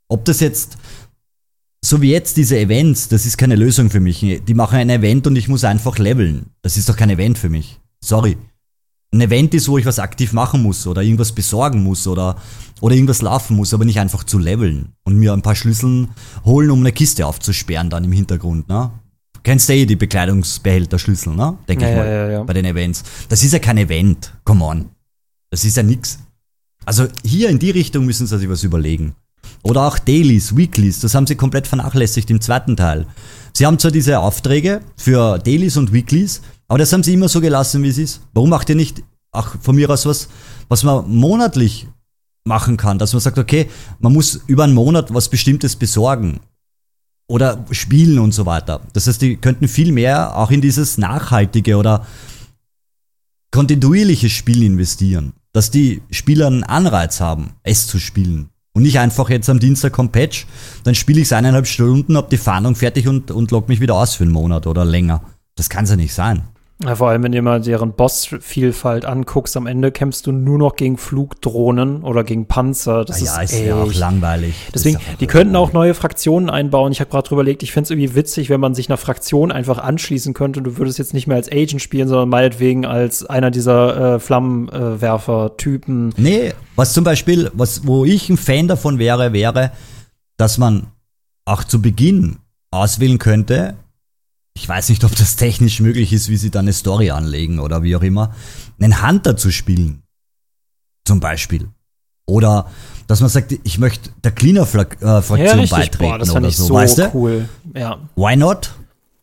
[0.08, 0.78] Ob das jetzt
[1.82, 4.20] so wie jetzt diese Events, das ist keine Lösung für mich.
[4.20, 6.46] Die machen ein Event und ich muss einfach leveln.
[6.62, 7.80] Das ist doch kein Event für mich.
[8.00, 8.36] Sorry.
[9.12, 12.36] Ein Event ist, wo ich was aktiv machen muss oder irgendwas besorgen muss oder,
[12.80, 16.08] oder irgendwas laufen muss, aber nicht einfach zu leveln und mir ein paar Schlüsseln
[16.44, 18.92] holen, um eine Kiste aufzusperren dann im Hintergrund, ne?
[19.42, 21.56] Kennst du eh die Bekleidungsbehälter-Schlüssel, ne?
[21.66, 22.06] Denke ja, ich mal.
[22.06, 23.02] Ja, ja, bei den Events.
[23.28, 24.34] Das ist ja kein Event.
[24.44, 24.90] Come on.
[25.50, 26.18] Das ist ja nix.
[26.84, 29.14] Also hier in die Richtung müssen sie sich was überlegen.
[29.62, 33.06] Oder auch Dailies, Weeklies, das haben sie komplett vernachlässigt im zweiten Teil.
[33.52, 37.40] Sie haben zwar diese Aufträge für Dailies und Weeklies, aber das haben sie immer so
[37.40, 38.22] gelassen, wie es ist.
[38.32, 39.02] Warum macht ihr nicht,
[39.32, 40.28] ach, von mir aus was,
[40.68, 41.88] was man monatlich
[42.44, 46.40] machen kann, dass man sagt, okay, man muss über einen Monat was Bestimmtes besorgen
[47.28, 48.80] oder spielen und so weiter.
[48.92, 52.06] Das heißt, die könnten viel mehr auch in dieses nachhaltige oder
[53.50, 58.48] kontinuierliche Spiel investieren, dass die Spieler einen Anreiz haben, es zu spielen.
[58.72, 60.46] Und nicht einfach jetzt am Dienstag kommt Patch,
[60.84, 63.96] dann spiele ich es eineinhalb Stunden, hab die Fahndung fertig und, und log mich wieder
[63.96, 65.22] aus für einen Monat oder länger.
[65.56, 66.42] Das kann es ja nicht sein.
[66.82, 70.76] Ja, vor allem, wenn du mal deren Boss-Vielfalt anguckst, am Ende kämpfst du nur noch
[70.76, 73.04] gegen Flugdrohnen oder gegen Panzer.
[73.04, 74.54] Das ja, ist, ist ja auch langweilig.
[74.72, 76.90] Deswegen, die könnten auch neue Fraktionen einbauen.
[76.92, 79.52] Ich habe gerade drüber überlegt, ich fände es irgendwie witzig, wenn man sich einer Fraktion
[79.52, 83.26] einfach anschließen könnte und du würdest jetzt nicht mehr als Agent spielen, sondern meinetwegen als
[83.26, 86.14] einer dieser äh, Flammenwerfer-Typen.
[86.16, 89.72] nee, was zum Beispiel, was, wo ich ein Fan davon wäre, wäre,
[90.38, 90.86] dass man
[91.44, 92.38] auch zu Beginn
[92.70, 93.74] auswählen könnte,
[94.54, 97.82] ich weiß nicht, ob das technisch möglich ist, wie sie da eine Story anlegen oder
[97.82, 98.34] wie auch immer,
[98.78, 100.02] einen Hunter zu spielen.
[101.04, 101.68] Zum Beispiel.
[102.26, 102.70] Oder
[103.06, 106.66] dass man sagt, ich möchte der Cleaner-Fraktion äh, ja, beitreten Boah, das oder so.
[106.66, 107.10] so weißt du?
[107.14, 107.48] cool.
[107.74, 107.98] Ja.
[108.14, 108.70] Why not?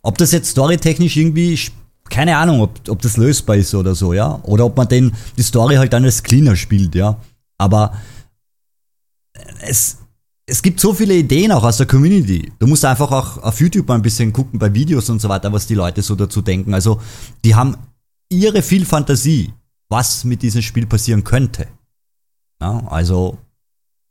[0.01, 1.57] Ob das jetzt storytechnisch irgendwie,
[2.09, 4.39] keine Ahnung, ob, ob das lösbar ist oder so, ja.
[4.43, 7.17] Oder ob man den, die Story halt dann als Cleaner spielt, ja.
[7.57, 7.93] Aber
[9.61, 9.99] es,
[10.49, 12.51] es gibt so viele Ideen auch aus der Community.
[12.57, 15.51] Du musst einfach auch auf YouTube mal ein bisschen gucken bei Videos und so weiter,
[15.51, 16.73] was die Leute so dazu denken.
[16.73, 17.01] Also,
[17.43, 17.75] die haben
[18.29, 19.53] ihre viel Fantasie.
[19.89, 21.67] was mit diesem Spiel passieren könnte.
[22.61, 23.37] Ja, also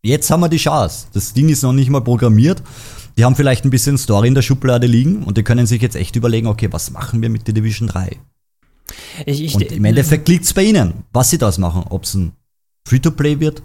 [0.03, 1.09] jetzt haben wir die Chance.
[1.12, 2.62] Das Ding ist noch nicht mal programmiert.
[3.18, 5.97] Die haben vielleicht ein bisschen Story in der Schublade liegen und die können sich jetzt
[5.97, 8.18] echt überlegen, okay, was machen wir mit The Division 3?
[9.26, 11.84] Ich, ich, und im Endeffekt liegt es bei ihnen, was sie das machen.
[11.91, 12.32] Ob es ein
[12.87, 13.62] Free-to-Play wird,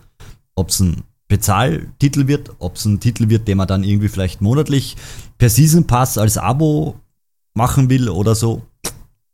[0.55, 4.41] ob es ein Bezahltitel wird, ob es ein Titel wird, den man dann irgendwie vielleicht
[4.41, 4.97] monatlich
[5.38, 6.99] per Season Pass als Abo
[7.53, 8.63] machen will oder so.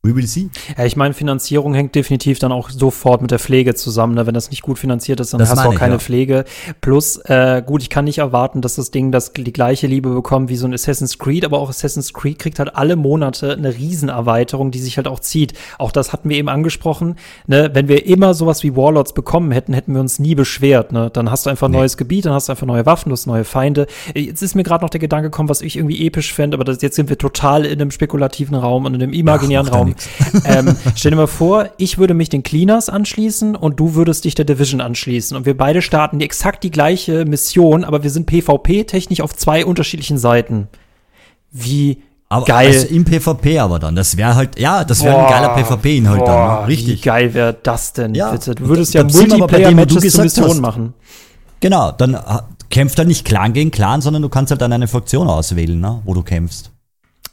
[0.08, 0.50] We will see.
[0.78, 4.16] Ja, ich meine, Finanzierung hängt definitiv dann auch sofort mit der Pflege zusammen.
[4.16, 4.26] Ne?
[4.26, 6.06] Wenn das nicht gut finanziert ist, dann das hast du auch keine ich, ja.
[6.06, 6.46] Pflege.
[6.80, 10.50] Plus, äh, gut, ich kann nicht erwarten, dass das Ding das die gleiche Liebe bekommt
[10.50, 14.72] wie so ein Assassin's Creed, aber auch Assassin's Creed kriegt halt alle Monate eine Riesenerweiterung,
[14.72, 15.54] die sich halt auch zieht.
[15.78, 17.16] Auch das hatten wir eben angesprochen.
[17.46, 17.70] Ne?
[17.74, 20.94] Wenn wir immer sowas wie Warlords bekommen hätten, hätten wir uns nie beschwert.
[20.94, 21.10] Ne?
[21.12, 21.80] Dann hast du einfach ein nee.
[21.80, 23.88] neues Gebiet, dann hast du einfach neue Waffen, du hast neue Feinde.
[24.16, 26.82] Jetzt ist mir gerade noch der Gedanke gekommen, was ich irgendwie episch fände, aber das,
[26.82, 29.97] jetzt sind wir total in einem spekulativen Raum und in einem imaginären Ach, Raum
[30.46, 34.36] ähm, stell dir mal vor, ich würde mich den Cleaners anschließen und du würdest dich
[34.36, 35.36] der Division anschließen.
[35.36, 40.18] Und wir beide starten exakt die gleiche Mission, aber wir sind PvP-technisch auf zwei unterschiedlichen
[40.18, 40.68] Seiten.
[41.52, 42.68] Wie aber geil.
[42.68, 43.96] Also im PvP aber dann.
[43.96, 46.62] Das wäre halt, ja, das wäre ein geiler PvP-Inhalt dann.
[46.62, 46.68] Ne?
[46.68, 47.00] Richtig.
[47.00, 48.16] Wie geil wäre das denn?
[48.16, 48.32] Ja.
[48.32, 48.56] Bitte?
[48.56, 50.94] Du würdest ja Multiplayer-Matches zur Mission machen.
[51.60, 52.20] Genau, dann äh,
[52.70, 56.02] kämpft er nicht Clan gegen Clan, sondern du kannst halt dann eine Fraktion auswählen, ne,
[56.06, 56.72] wo du kämpfst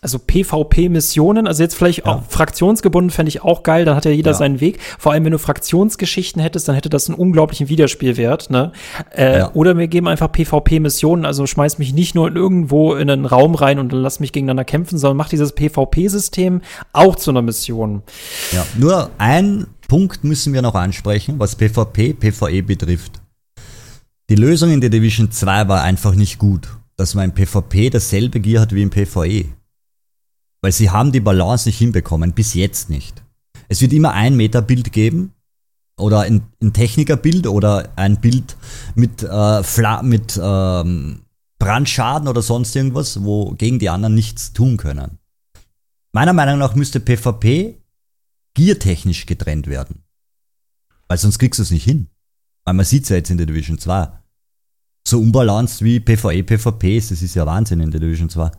[0.05, 2.05] also PvP-Missionen, also jetzt vielleicht ja.
[2.05, 4.36] auch fraktionsgebunden fände ich auch geil, dann hat ja jeder ja.
[4.36, 4.78] seinen Weg.
[4.98, 8.72] Vor allem, wenn du Fraktionsgeschichten hättest, dann hätte das einen unglaublichen Wiederspielwert, ne?
[9.16, 9.50] Äh, ja.
[9.55, 13.78] Oder wir geben einfach PvP-Missionen, also schmeiß mich nicht nur irgendwo in einen Raum rein
[13.78, 16.61] und lass mich gegeneinander kämpfen, sondern mach dieses PvP-System
[16.92, 18.02] auch zu einer Mission.
[18.52, 23.22] Ja, nur ein Punkt müssen wir noch ansprechen, was PvP, PvE betrifft.
[24.28, 28.40] Die Lösung in der Division 2 war einfach nicht gut, dass man im PvP dasselbe
[28.40, 29.46] Gear hat wie im PvE.
[30.64, 33.22] Weil sie haben die Balance nicht hinbekommen, bis jetzt nicht.
[33.68, 35.34] Es wird immer ein Meta-Bild geben
[35.98, 38.56] oder ein, ein Techniker-Bild oder ein Bild
[38.94, 41.20] mit, äh, Fla mit ähm,
[41.58, 45.18] Brandschaden oder sonst irgendwas, wo gegen die anderen nichts tun können.
[46.12, 47.76] Meiner Meinung nach müsste PvP
[48.54, 50.02] giertechnisch getrennt werden.
[51.08, 52.08] Weil sonst kriegst du es nicht hin.
[52.64, 54.08] Weil man sieht es ja jetzt in der Division 2.
[55.06, 58.50] So unbalanced wie PvE, PvP ist, das ist ja Wahnsinn in der Division 2.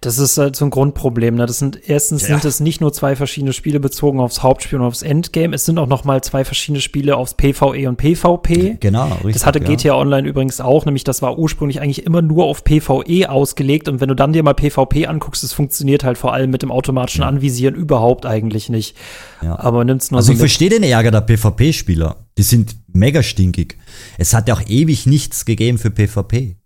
[0.00, 1.34] Das ist halt so ein Grundproblem.
[1.34, 1.46] Ne?
[1.46, 2.28] Das sind erstens ja.
[2.28, 5.54] sind es nicht nur zwei verschiedene Spiele bezogen aufs Hauptspiel und aufs Endgame.
[5.54, 8.76] Es sind auch noch mal zwei verschiedene Spiele aufs PvE und PvP.
[8.80, 9.34] Genau, richtig.
[9.34, 10.84] Das hatte GTA Online übrigens auch.
[10.84, 13.88] Nämlich das war ursprünglich eigentlich immer nur auf PvE ausgelegt.
[13.88, 16.70] Und wenn du dann dir mal PvP anguckst, es funktioniert halt vor allem mit dem
[16.70, 17.28] automatischen ja.
[17.28, 18.96] Anvisieren überhaupt eigentlich nicht.
[19.42, 19.58] Ja.
[19.58, 20.18] Aber nimm's nur.
[20.18, 22.16] Also so ich verstehe den Ärger der PvP-Spieler.
[22.36, 23.78] Die sind mega stinkig.
[24.16, 26.56] Es hat ja auch ewig nichts gegeben für PvP.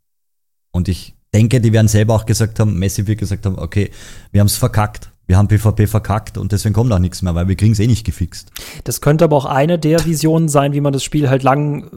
[0.70, 3.90] Und ich denke, die werden selber auch gesagt haben, Messi wird gesagt haben, okay,
[4.30, 5.12] wir haben es verkackt.
[5.28, 7.86] Wir haben PvP verkackt und deswegen kommt auch nichts mehr, weil wir kriegen es eh
[7.86, 8.50] nicht gefixt.
[8.82, 11.90] Das könnte aber auch eine der Visionen sein, wie man das Spiel halt lang,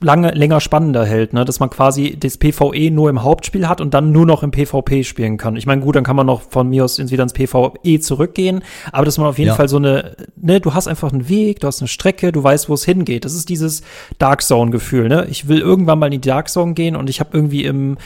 [0.00, 1.44] lange, länger spannender hält, ne?
[1.44, 5.04] Dass man quasi das PvE nur im Hauptspiel hat und dann nur noch im PvP
[5.04, 5.54] spielen kann.
[5.54, 9.04] Ich meine, gut, dann kann man noch von mir aus wieder ins PvE zurückgehen, aber
[9.04, 9.54] dass man auf jeden ja.
[9.54, 12.68] Fall so eine, ne, du hast einfach einen Weg, du hast eine Strecke, du weißt,
[12.68, 13.24] wo es hingeht.
[13.24, 13.82] Das ist dieses
[14.18, 15.28] Dark Zone-Gefühl, ne?
[15.30, 17.96] Ich will irgendwann mal in die Dark Zone gehen und ich habe irgendwie im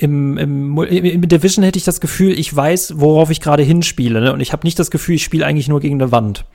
[0.00, 4.20] im, im, im Division hätte ich das Gefühl, ich weiß, worauf ich gerade hinspiele.
[4.20, 4.32] Ne?
[4.32, 6.46] Und ich habe nicht das Gefühl, ich spiele eigentlich nur gegen eine Wand.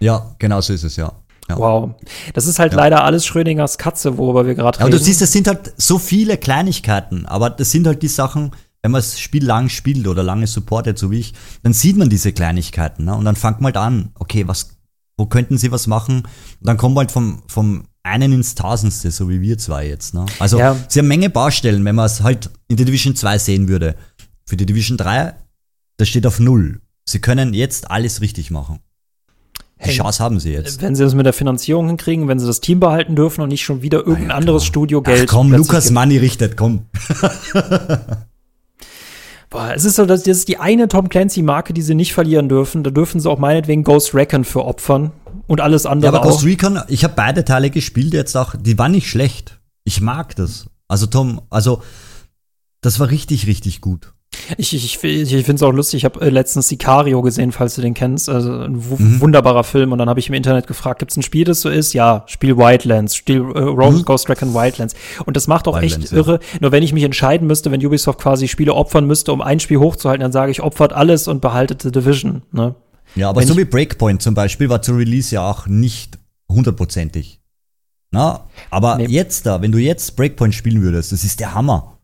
[0.00, 1.12] Ja, genau so ist es, ja.
[1.48, 1.56] ja.
[1.56, 1.90] Wow.
[2.34, 2.78] Das ist halt ja.
[2.78, 4.88] leider alles Schrödingers Katze, worüber wir gerade reden.
[4.88, 8.50] Aber du siehst, das sind halt so viele Kleinigkeiten, aber das sind halt die Sachen,
[8.82, 12.08] wenn man das Spiel lang spielt oder lange supportet, so wie ich, dann sieht man
[12.08, 13.04] diese Kleinigkeiten.
[13.04, 13.14] Ne?
[13.14, 14.76] Und dann fängt man halt an, okay, was,
[15.16, 16.22] wo könnten sie was machen?
[16.22, 20.14] Und dann kommt man halt vom, vom einen ins Tausendste, so wie wir zwei jetzt.
[20.14, 20.26] Ne?
[20.38, 20.76] Also ja.
[20.88, 23.94] sie haben Menge Baustellen, wenn man es halt in der Division 2 sehen würde.
[24.44, 25.34] Für die Division 3,
[25.96, 26.80] das steht auf Null.
[27.08, 28.80] Sie können jetzt alles richtig machen.
[29.80, 30.80] Die hey, Chance haben sie jetzt.
[30.80, 33.64] Wenn sie das mit der Finanzierung hinkriegen, wenn sie das Team behalten dürfen und nicht
[33.64, 35.28] schon wieder irgendein ja, anderes Studio Geld.
[35.28, 36.86] Ach komm, Lukas Money richtet, komm.
[39.50, 42.48] Boah, es ist so, dass das ist die eine Tom Clancy-Marke, die sie nicht verlieren
[42.48, 42.84] dürfen.
[42.84, 45.10] Da dürfen sie auch meinetwegen Ghost Recon für opfern
[45.52, 46.10] und alles andere.
[46.10, 49.60] Ja, aber Ghost Recon, ich habe beide Teile gespielt jetzt auch, die waren nicht schlecht.
[49.84, 50.66] Ich mag das.
[50.88, 51.82] Also Tom, also
[52.80, 54.14] das war richtig, richtig gut.
[54.56, 55.98] Ich, ich, ich, ich finde es auch lustig.
[55.98, 58.30] Ich habe äh, letztens Sicario gesehen, falls du den kennst.
[58.30, 59.20] Also ein mhm.
[59.20, 59.92] wunderbarer Film.
[59.92, 61.92] Und dann habe ich im Internet gefragt, gibt es ein Spiel, das so ist?
[61.92, 64.04] Ja, Spiel Wildlands, Spiel äh, Rose mhm.
[64.06, 64.94] Ghost Recon Wildlands.
[65.26, 66.40] Und das macht auch Wildlands, echt irre.
[66.40, 66.58] Ja.
[66.62, 69.76] Nur wenn ich mich entscheiden müsste, wenn Ubisoft quasi Spiele opfern müsste, um ein Spiel
[69.76, 72.40] hochzuhalten, dann sage ich, opfert alles und behaltet The Division.
[72.52, 72.74] Ne?
[73.14, 77.40] Ja, aber wenn so wie Breakpoint zum Beispiel war zu Release ja auch nicht hundertprozentig.
[78.10, 79.06] Na, aber nee.
[79.06, 81.98] jetzt da, wenn du jetzt Breakpoint spielen würdest, das ist der Hammer.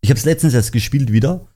[0.00, 1.46] Ich habe es letztens erst gespielt wieder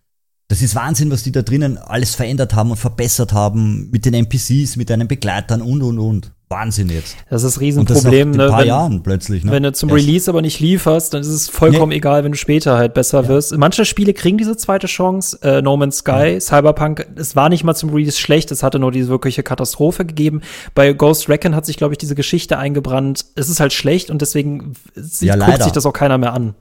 [0.49, 4.15] das ist Wahnsinn, was die da drinnen alles verändert haben und verbessert haben mit den
[4.15, 6.33] NPCs, mit deinen Begleitern und und und.
[6.51, 7.17] Wahnsinn jetzt.
[7.29, 8.51] Das ist ein Riesenproblem, ne?
[8.51, 9.53] Wenn, Jahren plötzlich, ne?
[9.53, 11.97] wenn du zum Release aber nicht lieferst, dann ist es vollkommen nee.
[11.97, 13.29] egal, wenn du später halt besser ja.
[13.29, 13.57] wirst.
[13.57, 15.39] Manche Spiele kriegen diese zweite Chance.
[15.43, 16.41] Äh, no Man's Sky, ja.
[16.41, 20.41] Cyberpunk, es war nicht mal zum Release schlecht, es hatte nur diese wirkliche Katastrophe gegeben.
[20.75, 23.27] Bei Ghost Recon hat sich, glaube ich, diese Geschichte eingebrannt.
[23.35, 24.75] Es ist halt schlecht und deswegen
[25.21, 25.65] ja, guckt leider.
[25.65, 26.55] sich das auch keiner mehr an.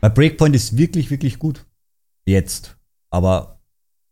[0.00, 1.64] Bei Breakpoint ist wirklich, wirklich gut.
[2.26, 2.76] Jetzt.
[3.10, 3.60] Aber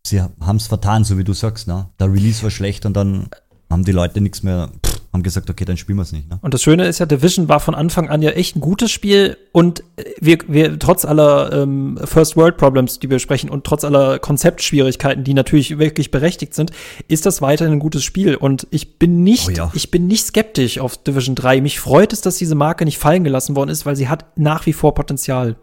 [0.07, 1.91] sie haben es vertan, so wie du sagst, ne?
[2.01, 3.29] Der Release war schlecht und dann
[3.71, 6.29] haben die Leute nichts mehr, pff, haben gesagt, okay, dann spielen wir es nicht.
[6.29, 6.39] Ne?
[6.43, 9.39] Und das Schöne ist ja, Division war von Anfang an ja echt ein gutes Spiel
[9.53, 9.83] und
[10.21, 15.25] wir, wir trotz aller ähm, First World Problems, die wir sprechen und trotz aller Konzeptschwierigkeiten,
[15.25, 16.73] die natürlich wirklich berechtigt sind,
[17.09, 19.71] ist das weiterhin ein gutes Spiel und ich bin nicht, oh ja.
[19.75, 21.63] ich bin nicht skeptisch auf Division 3.
[21.63, 24.67] Mich freut es, dass diese Marke nicht fallen gelassen worden ist, weil sie hat nach
[24.67, 25.57] wie vor Potenzial.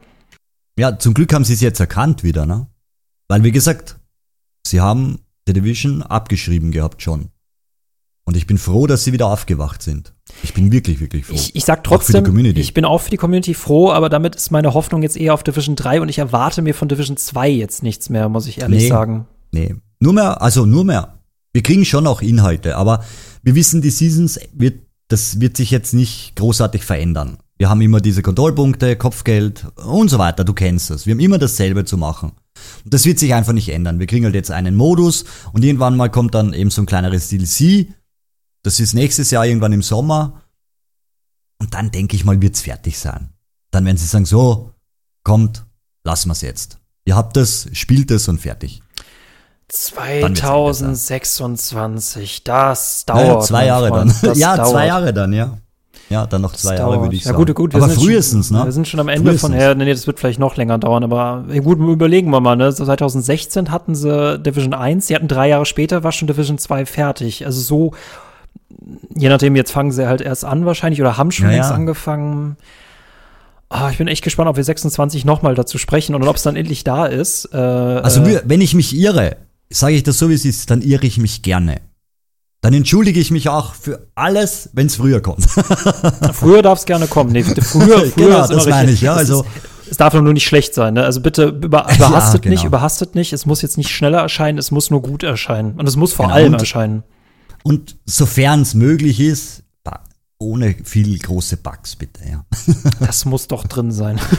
[0.77, 2.67] Ja, zum Glück haben sie es jetzt erkannt wieder, ne?
[3.27, 3.97] Weil wie gesagt,
[4.65, 7.29] sie haben The Division abgeschrieben gehabt schon.
[8.27, 10.13] Und ich bin froh, dass sie wieder aufgewacht sind.
[10.41, 11.35] Ich bin wirklich, wirklich froh.
[11.35, 14.73] Ich, ich sag trotzdem, ich bin auch für die Community froh, aber damit ist meine
[14.73, 18.09] Hoffnung jetzt eher auf Division 3 und ich erwarte mir von Division 2 jetzt nichts
[18.09, 19.27] mehr, muss ich ehrlich nee, sagen.
[19.51, 21.19] Nee, nur mehr, also nur mehr.
[21.53, 23.03] Wir kriegen schon auch Inhalte, aber
[23.43, 27.37] wir wissen, die Seasons wird, das wird sich jetzt nicht großartig verändern.
[27.57, 30.43] Wir haben immer diese Kontrollpunkte, Kopfgeld und so weiter.
[30.43, 31.05] Du kennst das.
[31.05, 32.33] Wir haben immer dasselbe zu machen.
[32.83, 33.99] Und das wird sich einfach nicht ändern.
[33.99, 35.23] Wir kriegen halt jetzt einen Modus
[35.53, 37.87] und irgendwann mal kommt dann eben so ein kleineres DLC
[38.65, 40.41] das ist nächstes Jahr irgendwann im Sommer.
[41.59, 43.29] Und dann denke ich mal, wird's fertig sein.
[43.69, 44.71] Dann werden sie sagen, so,
[45.23, 45.63] kommt,
[46.03, 46.79] lassen wir's jetzt.
[47.05, 48.81] Ihr habt das, spielt es und fertig.
[49.67, 53.27] 2026, das dauert.
[53.27, 54.11] Ja, zwei Jahre dann.
[54.33, 54.71] ja, dauert.
[54.71, 55.59] zwei Jahre dann, ja.
[56.09, 57.37] Ja, dann noch zwei Jahre, würde ich sagen.
[57.37, 57.75] Ja, gut, gut.
[57.75, 58.65] aber frühestens, schon, ne?
[58.65, 59.51] Wir sind schon am Ende frühestens.
[59.51, 59.75] von her.
[59.75, 62.73] Nee, das wird vielleicht noch länger dauern, aber gut, überlegen wir mal, ne?
[62.73, 67.45] 2016 hatten sie Division 1, sie hatten drei Jahre später, war schon Division 2 fertig.
[67.45, 67.91] Also so
[69.15, 71.75] je nachdem, jetzt fangen sie halt erst an wahrscheinlich oder haben schon ja, längst ja.
[71.75, 72.57] angefangen.
[73.69, 76.55] Oh, ich bin echt gespannt, ob wir 26 nochmal dazu sprechen und ob es dann
[76.55, 77.49] endlich da ist.
[77.51, 79.37] Äh, also, äh, wenn ich mich irre,
[79.69, 81.81] sage ich das so, wie es ist, dann irre ich mich gerne.
[82.61, 85.45] Dann entschuldige ich mich auch für alles, wenn es früher kommt.
[86.33, 87.31] früher darf es gerne kommen.
[87.31, 89.13] Nee, früher, früher genau, ist das meine ich, ja.
[89.13, 89.45] Also,
[89.89, 90.95] es darf nur nicht schlecht sein.
[90.95, 91.03] Ne?
[91.03, 92.53] Also bitte über, überhastet ja, genau.
[92.53, 93.33] nicht, überhastet nicht.
[93.33, 95.73] Es muss jetzt nicht schneller erscheinen, es muss nur gut erscheinen.
[95.77, 96.35] Und es muss vor genau.
[96.35, 97.03] allem und, erscheinen.
[97.65, 99.63] Und sofern es möglich ist,
[100.37, 102.45] ohne viel große Bugs, bitte, ja.
[102.99, 104.19] Das muss doch drin sein.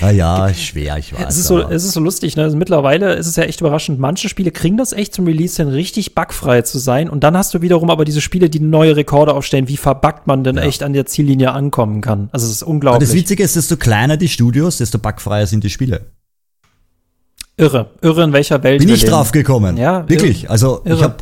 [0.00, 1.26] Ja, ja, schwer, ich weiß.
[1.28, 2.44] Es ist so, es ist so lustig, ne?
[2.44, 3.98] Also mittlerweile ist es ja echt überraschend.
[3.98, 7.10] Manche Spiele kriegen das echt zum Release hin, richtig bugfrei zu sein.
[7.10, 10.44] Und dann hast du wiederum aber diese Spiele, die neue Rekorde aufstellen, wie verbuggt man
[10.44, 10.62] denn ja.
[10.62, 12.28] echt an der Ziellinie ankommen kann.
[12.30, 12.96] Also es ist unglaublich.
[12.96, 16.12] Aber das Witzige ist, desto kleiner die Studios, desto bugfreier sind die Spiele.
[17.56, 18.78] Irre, irre in welcher Welt.
[18.78, 19.76] Bin ich drauf gekommen.
[19.76, 20.48] Ja, wirklich.
[20.48, 20.94] Also irre.
[20.94, 21.16] ich habe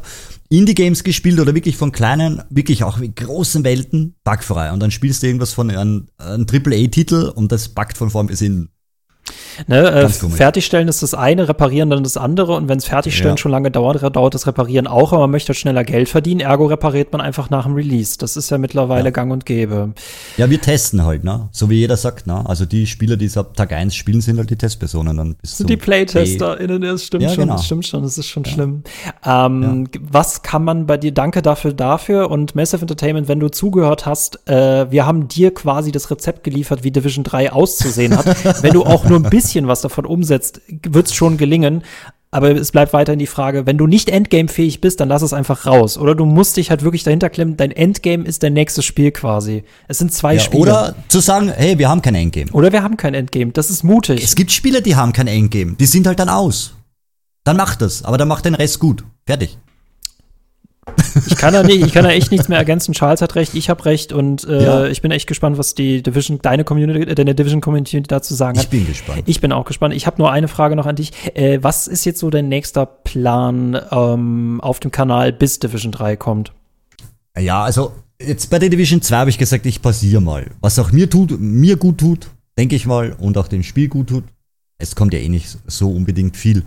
[0.48, 4.72] Indie-Games gespielt oder wirklich von kleinen, wirklich auch großen Welten, bugfrei.
[4.72, 8.40] Und dann spielst du irgendwas von einem, einem AAA-Titel und das buggt von vorn bis
[8.40, 8.70] hinten.
[9.66, 13.38] Ne, äh, fertigstellen ist das eine, reparieren dann das andere und wenn es fertigstellen ja.
[13.38, 17.12] schon lange dauert, dauert das Reparieren auch, aber man möchte schneller Geld verdienen, ergo repariert
[17.12, 18.16] man einfach nach dem Release.
[18.18, 19.10] Das ist ja mittlerweile ja.
[19.10, 19.92] gang und gäbe.
[20.36, 21.48] Ja, wir testen halt, ne?
[21.52, 22.44] So wie jeder sagt, ne?
[22.46, 25.58] Also die Spieler, die es ab Tag 1 spielen, sind halt die Testpersonen dann bis
[25.58, 27.54] Sind die PlaytesterInnen, das stimmt ja, schon, genau.
[27.54, 28.82] das stimmt schon, das ist schon schlimm.
[29.24, 34.06] Ähm, was kann man bei dir, danke dafür, dafür und Massive Entertainment, wenn du zugehört
[34.06, 38.26] hast, äh, wir haben dir quasi das Rezept geliefert, wie Division 3 auszusehen hat.
[38.62, 41.82] wenn du auch nur ein bisschen bisschen was davon umsetzt, wird es schon gelingen.
[42.32, 45.64] Aber es bleibt weiterhin die Frage, wenn du nicht Endgame-fähig bist, dann lass es einfach
[45.64, 45.96] raus.
[45.96, 49.64] Oder du musst dich halt wirklich dahinter klemmen, dein Endgame ist dein nächstes Spiel quasi.
[49.88, 50.62] Es sind zwei ja, Spiele.
[50.62, 52.50] Oder zu sagen, hey, wir haben kein Endgame.
[52.52, 53.52] Oder wir haben kein Endgame.
[53.52, 54.22] Das ist mutig.
[54.22, 55.74] Es gibt Spiele, die haben kein Endgame.
[55.74, 56.74] Die sind halt dann aus.
[57.44, 58.04] Dann macht es.
[58.04, 59.04] Aber dann macht den Rest gut.
[59.24, 59.56] Fertig.
[61.26, 62.92] Ich kann da nicht, ich kann da echt nichts mehr ergänzen.
[62.92, 64.86] Charles hat recht, ich habe recht und äh, ja.
[64.86, 68.58] ich bin echt gespannt, was die Division, deine Community, äh, deine Division Community dazu sagen
[68.58, 68.64] hat.
[68.64, 69.22] Ich bin gespannt.
[69.26, 69.94] Ich bin auch gespannt.
[69.94, 71.12] Ich habe nur eine Frage noch an dich.
[71.34, 76.16] Äh, was ist jetzt so dein nächster Plan ähm, auf dem Kanal, bis Division 3
[76.16, 76.52] kommt?
[77.38, 80.46] Ja, also jetzt bei der Division 2 habe ich gesagt, ich pausiere mal.
[80.60, 82.28] Was auch mir tut, mir gut tut,
[82.58, 84.24] denke ich mal, und auch dem Spiel gut tut.
[84.78, 86.64] Es kommt ja eh nicht so unbedingt viel.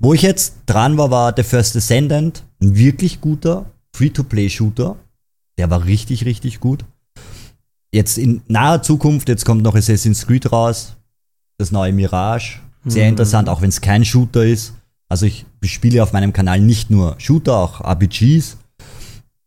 [0.00, 2.44] Wo ich jetzt dran war, war The First Descendant.
[2.60, 4.96] Ein wirklich guter Free-to-Play-Shooter.
[5.58, 6.84] Der war richtig, richtig gut.
[7.92, 10.96] Jetzt in naher Zukunft, jetzt kommt noch Assassin's Creed raus.
[11.58, 12.60] Das neue Mirage.
[12.86, 13.10] Sehr mhm.
[13.10, 14.74] interessant, auch wenn es kein Shooter ist.
[15.08, 18.56] Also ich spiele auf meinem Kanal nicht nur Shooter, auch RPGs.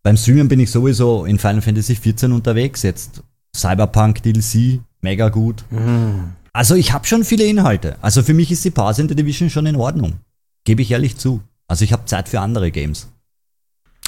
[0.04, 2.84] Beim Streamen bin ich sowieso in Final Fantasy XIV unterwegs.
[2.84, 3.24] Jetzt
[3.56, 5.64] Cyberpunk DLC, mega gut.
[5.72, 6.34] Mhm.
[6.54, 7.98] Also ich habe schon viele Inhalte.
[8.02, 10.20] Also für mich ist die Pause in der Division schon in Ordnung.
[10.66, 11.42] Gebe ich ehrlich zu.
[11.68, 13.08] Also ich habe Zeit für andere Games.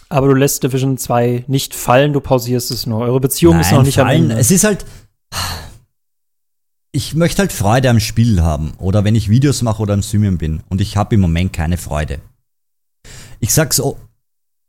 [0.10, 3.02] Aber du lässt Division 2 nicht fallen, du pausierst es nur.
[3.02, 4.08] Eure Beziehung Nein, ist noch nicht fallen.
[4.08, 4.38] am Ende.
[4.38, 4.86] Es ist halt.
[6.91, 8.74] Ich möchte halt Freude am Spiel haben.
[8.78, 10.62] Oder wenn ich Videos mache oder am Streamen bin.
[10.70, 12.22] Und ich habe im Moment keine Freude.
[13.39, 14.00] Ich sag's so,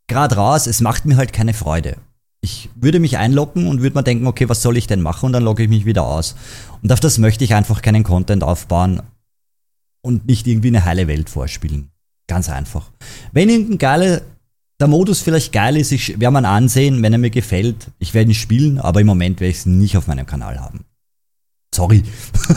[0.08, 1.98] gerade raus, es macht mir halt keine Freude.
[2.46, 5.26] Ich würde mich einloggen und würde mir denken, okay, was soll ich denn machen?
[5.26, 6.36] Und dann logge ich mich wieder aus.
[6.80, 9.02] Und auf das möchte ich einfach keinen Content aufbauen
[10.00, 11.88] und nicht irgendwie eine heile Welt vorspielen.
[12.28, 12.92] Ganz einfach.
[13.32, 14.20] Wenn irgendein geiler,
[14.78, 17.88] der Modus vielleicht geil ist, ich werde man ansehen, wenn er mir gefällt.
[17.98, 20.85] Ich werde ihn spielen, aber im Moment werde ich es nicht auf meinem Kanal haben.
[21.76, 22.02] Sorry.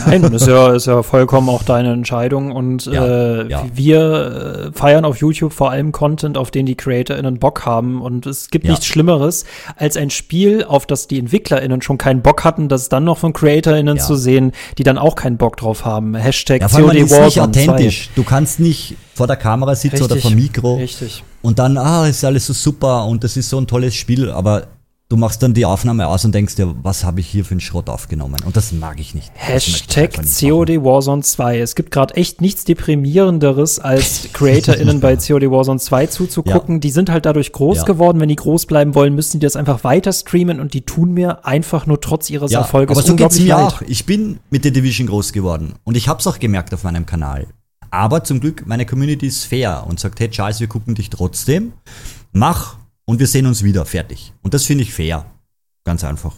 [0.06, 2.52] Nein, das ist ja, ist ja vollkommen auch deine Entscheidung.
[2.52, 3.66] Und Ja, äh, ja.
[3.74, 8.02] wir äh, feiern auf YouTube vor allem Content, auf den die CreatorInnen Bock haben.
[8.02, 8.72] Und es gibt Ja.
[8.72, 9.46] nichts Schlimmeres,
[9.76, 13.34] als ein Spiel, auf das die EntwicklerInnen schon keinen Bock hatten, das dann noch von
[13.34, 16.16] CreatorInnen zu sehen, die dann auch keinen Bock drauf haben.
[16.16, 17.62] Hashtag Ja, vor man COD ist nicht Warzone 2.
[17.72, 18.10] authentisch.
[18.16, 21.24] Du kannst nicht vor der Kamera sitzen oder Richtig, vor dem Mikro Richtig.
[21.42, 24.68] und dann, ah, ist alles so super und das ist so ein tolles Spiel, aber
[25.10, 27.60] du machst dann die Aufnahme aus und denkst dir, was habe ich hier für einen
[27.60, 28.38] Schrott aufgenommen?
[28.46, 29.32] Und das mag ich nicht.
[29.36, 30.40] Ich Hashtag nicht.
[30.40, 31.60] COD Warzone 2.
[31.60, 36.80] Es gibt gerade echt nichts deprimierenderes, als CreatorInnen bei COD Warzone 2 zuzugucken.
[36.80, 37.84] Die sind halt dadurch groß Ja.
[37.86, 38.20] geworden.
[38.20, 41.44] Wenn die groß bleiben wollen, müssen die das einfach weiter streamen und die tun mir
[41.46, 43.74] einfach nur trotz ihres Ja, Erfolges aber so geht's unglaublich mir leid.
[43.74, 43.82] auch.
[43.82, 47.48] Ich bin mit der Division groß geworden und ich hab's auch gemerkt auf meinem Kanal.
[47.90, 51.74] Aber zum Glück, meine Community ist fair und sagt, hey Charles, wir gucken dich trotzdem.
[52.32, 52.78] Mach
[53.10, 53.86] und wir sehen uns wieder.
[53.86, 54.34] Fertig.
[54.44, 55.26] Und das finde ich fair.
[55.84, 56.36] Ganz einfach.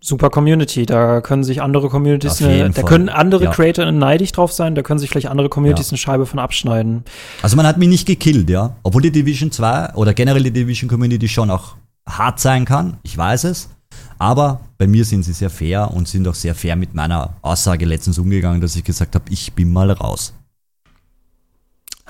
[0.00, 2.84] Super Community, da können sich andere Communities, eine, da Fall.
[2.84, 3.50] können andere Ja.
[3.52, 5.92] CreatorInnen neidisch drauf sein, da können sich vielleicht andere Communities Ja.
[5.92, 7.04] eine Scheibe von abschneiden.
[7.40, 8.76] Also man hat mich nicht gekillt, ja.
[8.82, 11.76] Obwohl die Division 2 oder generell die Division Community schon auch
[12.06, 12.98] hart sein kann.
[13.02, 13.70] Ich weiß es.
[14.18, 17.86] Aber bei mir sind sie sehr fair und sind auch sehr fair mit meiner Aussage
[17.86, 20.34] letztens umgegangen, dass ich gesagt habe, ich bin mal raus.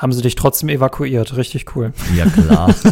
[0.04, 1.94] Haben sie dich trotzdem evakuiert, richtig cool.
[2.14, 2.74] Ja klar.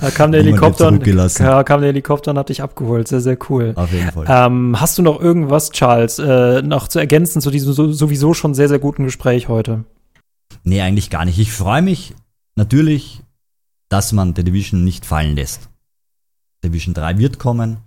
[0.00, 3.72] Da kam der Helikopter und, kam der Helikopter und hat dich abgeholt, sehr, sehr cool.
[3.74, 4.26] Auf jeden Fall.
[4.28, 8.54] Ähm, hast du noch irgendwas, Charles, äh, noch zu ergänzen zu diesem so, sowieso schon
[8.54, 9.84] sehr, sehr guten Gespräch heute?
[10.62, 11.40] Nee, eigentlich gar nicht.
[11.40, 12.14] Ich freue mich
[12.54, 13.20] natürlich,
[13.88, 15.68] dass man The Division nicht fallen lässt.
[16.62, 17.78] Division 3 wird kommen.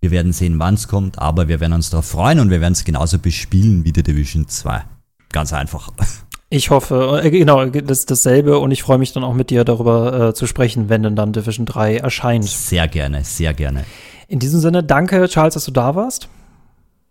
[0.00, 2.72] Wir werden sehen, wann es kommt, aber wir werden uns darauf freuen und wir werden
[2.72, 4.82] es genauso bespielen wie The Division 2.
[5.30, 5.92] Ganz einfach.
[6.54, 9.64] Ich hoffe, äh, genau, das ist dasselbe und ich freue mich dann auch mit dir
[9.64, 12.44] darüber äh, zu sprechen, wenn denn dann Division 3 erscheint.
[12.44, 13.84] Sehr gerne, sehr gerne.
[14.28, 16.28] In diesem Sinne, danke, Charles, dass du da warst.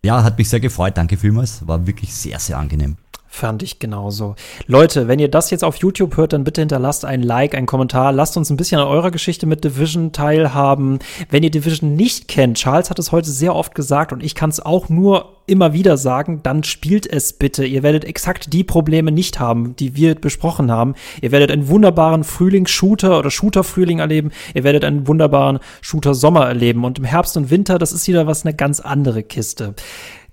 [0.02, 0.98] Ja, hat mich sehr gefreut.
[0.98, 1.68] Danke vielmals.
[1.68, 2.96] War wirklich sehr, sehr angenehm.
[3.36, 4.36] Fand ich genauso.
[4.67, 8.11] Leute, wenn ihr das jetzt auf YouTube hört, dann bitte hinterlasst ein Like, einen Kommentar.
[8.11, 10.99] Lasst uns ein bisschen an eurer Geschichte mit Division teilhaben.
[11.31, 14.51] Wenn ihr Division nicht kennt, Charles hat es heute sehr oft gesagt und ich kann
[14.51, 17.65] es auch nur immer wieder sagen, dann spielt es bitte.
[17.65, 20.93] Ihr werdet exakt die Probleme nicht haben, die wir besprochen haben.
[21.19, 24.29] Ihr werdet einen wunderbaren Frühling-Shooter oder Shooter-Frühling erleben.
[24.53, 26.86] Ihr werdet einen wunderbaren Shooter-Sommer erleben.
[26.86, 29.73] Und im Herbst und Winter, das ist wieder was eine ganz andere Kiste.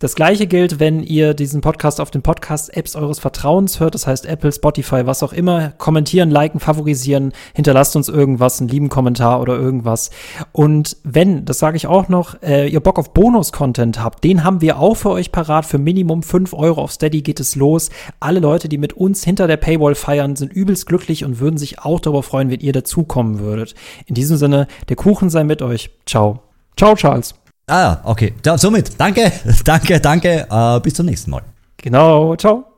[0.01, 4.25] Das gleiche gilt, wenn ihr diesen Podcast auf den Podcast-Apps eures Vertrauens hört, das heißt
[4.25, 5.75] Apple, Spotify, was auch immer.
[5.77, 10.11] Kommentieren, liken, favorisieren, hinterlasst uns irgendwas, einen lieben Kommentar oder irgendwas.
[10.53, 14.63] Und wenn, das sage ich auch noch, äh, ihr Bock auf Bonus-Content habt, den haben
[14.63, 15.67] wir auch für euch parat.
[15.67, 17.91] Für Minimum 5 Euro auf Steady geht es los.
[18.21, 21.79] Alle Leute, die mit uns hinter der Paywall feiern, sind übelst glücklich und würden sich
[21.79, 23.75] auch darüber freuen, wenn ihr dazukommen würdet.
[24.07, 25.91] In diesem Sinne, der Kuchen sei mit euch.
[26.07, 26.41] Ciao.
[26.75, 27.35] Ciao, Charles.
[27.71, 28.35] Ah, okay.
[28.45, 29.31] Ja, somit, danke,
[29.65, 30.47] danke, danke.
[30.51, 31.43] Äh, bis zum nächsten Mal.
[31.77, 32.70] Genau, ciao.